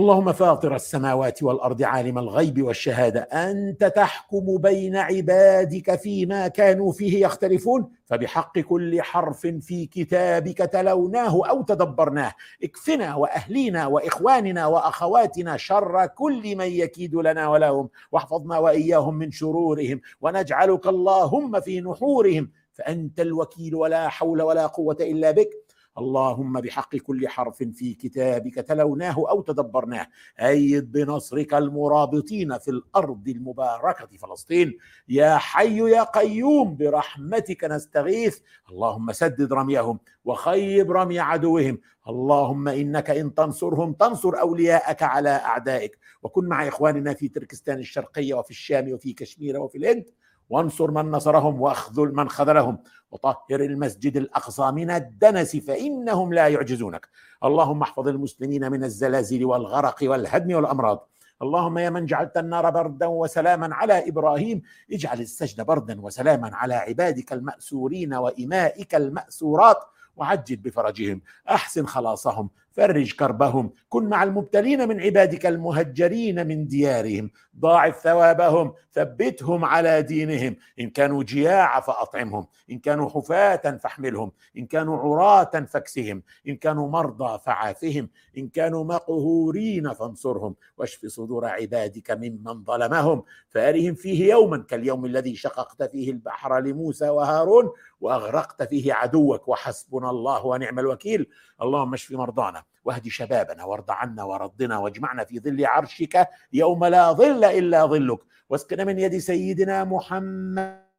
اللهم 0.00 0.32
فاطر 0.32 0.74
السماوات 0.76 1.42
والارض 1.42 1.82
عالم 1.82 2.18
الغيب 2.18 2.62
والشهاده 2.62 3.20
انت 3.20 3.84
تحكم 3.84 4.56
بين 4.58 4.96
عبادك 4.96 6.00
فيما 6.00 6.48
كانوا 6.48 6.92
فيه 6.92 7.26
يختلفون 7.26 7.88
فبحق 8.06 8.58
كل 8.58 9.02
حرف 9.02 9.46
في 9.46 9.86
كتابك 9.86 10.58
تلوناه 10.58 11.42
او 11.50 11.62
تدبرناه 11.62 12.32
اكفنا 12.62 13.14
واهلينا 13.14 13.86
واخواننا 13.86 14.66
واخواتنا 14.66 15.56
شر 15.56 16.06
كل 16.06 16.56
من 16.56 16.66
يكيد 16.66 17.14
لنا 17.14 17.48
ولهم 17.48 17.88
واحفظنا 18.12 18.58
واياهم 18.58 19.14
من 19.14 19.30
شرورهم 19.30 20.00
ونجعلك 20.20 20.86
اللهم 20.86 21.60
في 21.60 21.80
نحورهم 21.80 22.50
فانت 22.72 23.20
الوكيل 23.20 23.74
ولا 23.74 24.08
حول 24.08 24.42
ولا 24.42 24.66
قوه 24.66 24.96
الا 25.00 25.30
بك 25.30 25.50
اللهم 25.98 26.60
بحق 26.60 26.96
كل 26.96 27.28
حرف 27.28 27.62
في 27.62 27.94
كتابك 27.94 28.54
تلوناه 28.54 29.26
أو 29.30 29.40
تدبرناه 29.42 30.06
أيد 30.40 30.92
بنصرك 30.92 31.54
المرابطين 31.54 32.58
في 32.58 32.70
الأرض 32.70 33.28
المباركة 33.28 34.16
فلسطين 34.16 34.78
يا 35.08 35.36
حي 35.36 35.76
يا 35.78 36.02
قيوم 36.02 36.76
برحمتك 36.76 37.64
نستغيث 37.64 38.38
اللهم 38.70 39.12
سدد 39.12 39.52
رميهم 39.52 39.98
وخيب 40.24 40.90
رمي 40.92 41.18
عدوهم 41.18 41.78
اللهم 42.08 42.68
انك 42.68 43.10
ان 43.10 43.34
تنصرهم 43.34 43.92
تنصر 43.92 44.40
اولياءك 44.40 45.02
على 45.02 45.30
اعدائك 45.30 45.98
وكن 46.22 46.44
مع 46.46 46.68
اخواننا 46.68 47.14
في 47.14 47.28
تركستان 47.28 47.78
الشرقيه 47.78 48.34
وفي 48.34 48.50
الشام 48.50 48.92
وفي 48.92 49.12
كشمير 49.12 49.60
وفي 49.60 49.78
الهند 49.78 50.04
وانصر 50.50 50.90
من 50.90 51.10
نصرهم 51.10 51.60
واخذل 51.60 52.14
من 52.14 52.28
خذلهم 52.28 52.78
وطهر 53.10 53.60
المسجد 53.60 54.16
الأقصى 54.16 54.70
من 54.70 54.90
الدنس 54.90 55.56
فإنهم 55.56 56.32
لا 56.34 56.48
يعجزونك 56.48 57.08
اللهم 57.44 57.82
احفظ 57.82 58.08
المسلمين 58.08 58.70
من 58.72 58.84
الزلازل 58.84 59.44
والغرق 59.44 59.98
والهدم 60.02 60.56
والأمراض 60.56 61.08
اللهم 61.42 61.78
يا 61.78 61.90
من 61.90 62.06
جعلت 62.06 62.36
النار 62.36 62.70
بردا 62.70 63.06
وسلاما 63.06 63.74
على 63.74 64.08
ابراهيم 64.08 64.62
اجعل 64.92 65.20
السجد 65.20 65.60
بردا 65.60 66.00
وسلاما 66.00 66.56
على 66.56 66.74
عبادك 66.74 67.32
الماسورين 67.32 68.14
وامائك 68.14 68.94
الماسورات 68.94 69.76
وعجل 70.16 70.56
بفرجهم 70.56 71.20
احسن 71.50 71.86
خلاصهم 71.86 72.48
فرج 72.80 73.12
كربهم 73.12 73.72
كن 73.88 74.04
مع 74.08 74.22
المبتلين 74.22 74.88
من 74.88 75.00
عبادك 75.00 75.46
المهجرين 75.46 76.46
من 76.46 76.66
ديارهم 76.66 77.30
ضاعف 77.58 77.96
ثوابهم 78.00 78.74
ثبتهم 78.92 79.64
على 79.64 80.02
دينهم 80.02 80.56
إن 80.80 80.90
كانوا 80.90 81.22
جياع 81.24 81.80
فأطعمهم 81.80 82.46
إن 82.70 82.78
كانوا 82.78 83.10
حفاة 83.10 83.76
فاحملهم 83.76 84.32
إن 84.58 84.66
كانوا 84.66 84.96
عراة 84.98 85.60
فاكسهم 85.64 86.22
إن 86.48 86.56
كانوا 86.56 86.88
مرضى 86.88 87.38
فعافهم 87.38 88.08
إن 88.38 88.48
كانوا 88.48 88.84
مقهورين 88.84 89.92
فانصرهم 89.92 90.54
واشف 90.78 91.06
صدور 91.06 91.44
عبادك 91.46 92.10
ممن 92.10 92.64
ظلمهم 92.64 93.22
فأرهم 93.48 93.94
فيه 93.94 94.30
يوما 94.30 94.58
كاليوم 94.68 95.04
الذي 95.04 95.36
شققت 95.36 95.82
فيه 95.90 96.10
البحر 96.10 96.60
لموسى 96.60 97.08
وهارون 97.08 97.70
وأغرقت 98.00 98.62
فيه 98.62 98.92
عدوك 98.94 99.48
وحسبنا 99.48 100.10
الله 100.10 100.46
ونعم 100.46 100.78
الوكيل 100.78 101.26
اللهم 101.62 101.94
اشف 101.94 102.12
مرضانا 102.12 102.64
واهد 102.84 103.08
شبابنا 103.08 103.64
وارض 103.64 103.90
عنا 103.90 104.24
وردنا 104.24 104.78
واجمعنا 104.78 105.24
في 105.24 105.40
ظل 105.40 105.66
عرشك 105.66 106.28
يوم 106.52 106.84
لا 106.84 107.12
ظل 107.12 107.44
الا 107.44 107.82
ظلك 107.86 108.20
واسقنا 108.48 108.84
من 108.84 108.98
يد 108.98 109.18
سيدنا 109.18 109.84
محمد 109.84 110.90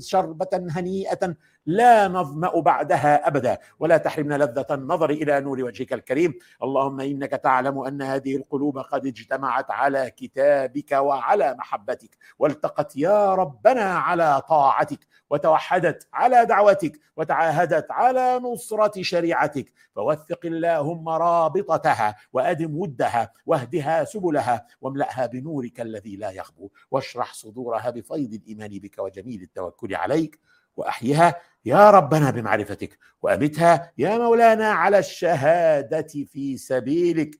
شربة 0.00 0.48
هنيئة 0.70 1.36
لا 1.66 2.08
نظمأ 2.08 2.60
بعدها 2.60 3.28
أبدا 3.28 3.58
ولا 3.78 3.96
تحرمنا 3.96 4.34
لذة 4.44 4.66
النظر 4.70 5.10
إلى 5.10 5.40
نور 5.40 5.64
وجهك 5.64 5.92
الكريم 5.92 6.34
اللهم 6.62 7.00
إنك 7.00 7.30
تعلم 7.30 7.78
أن 7.78 8.02
هذه 8.02 8.36
القلوب 8.36 8.78
قد 8.78 9.06
اجتمعت 9.06 9.70
على 9.70 10.10
كتابك 10.10 10.92
وعلى 10.92 11.54
محبتك 11.54 12.16
والتقت 12.38 12.96
يا 12.96 13.34
ربنا 13.34 13.94
على 13.98 14.42
طاعتك 14.48 14.98
وتوحدت 15.30 16.08
على 16.12 16.44
دعوتك 16.44 17.00
وتعاهدت 17.16 17.90
على 17.90 18.38
نصرة 18.38 19.02
شريعتك 19.02 19.72
فوثق 19.94 20.40
اللهم 20.44 21.08
رابطتها 21.08 22.16
وأدم 22.32 22.76
ودها 22.78 23.30
واهدها 23.46 24.04
سبلها 24.04 24.66
واملأها 24.80 25.26
بنورك 25.26 25.80
الذي 25.80 26.16
لا 26.16 26.30
يخبو 26.30 26.70
واشرح 26.90 27.34
صدورها 27.34 27.90
بفيض 27.90 28.34
الإيمان 28.34 28.70
بك 28.78 28.98
وجميل 28.98 29.42
التوكل 29.42 29.94
عليك 29.94 30.38
وأحيها 30.76 31.34
يا 31.64 31.90
ربنا 31.90 32.30
بمعرفتك 32.30 32.98
وامتها 33.22 33.92
يا 33.98 34.18
مولانا 34.18 34.64
على 34.66 34.98
الشهاده 34.98 36.06
في 36.32 36.56
سبيلك 36.56 37.38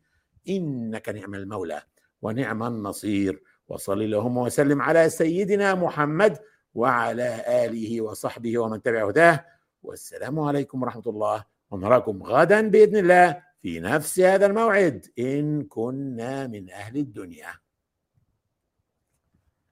انك 0.48 1.08
نعم 1.08 1.34
المولى 1.34 1.82
ونعم 2.22 2.62
النصير 2.62 3.42
وصل 3.68 4.02
اللهم 4.02 4.37
وسلم 4.37 4.82
على 4.82 5.10
سيدنا 5.10 5.74
محمد 5.74 6.38
وعلى 6.74 7.44
اله 7.66 8.00
وصحبه 8.00 8.58
ومن 8.58 8.82
تبع 8.82 9.08
هداه 9.08 9.44
والسلام 9.82 10.40
عليكم 10.40 10.82
ورحمه 10.82 11.02
الله 11.06 11.44
ونراكم 11.70 12.22
غدا 12.22 12.68
باذن 12.68 12.96
الله 12.96 13.42
في 13.62 13.80
نفس 13.80 14.20
هذا 14.20 14.46
الموعد 14.46 15.06
ان 15.18 15.62
كنا 15.64 16.46
من 16.46 16.70
اهل 16.70 16.96
الدنيا 16.96 17.63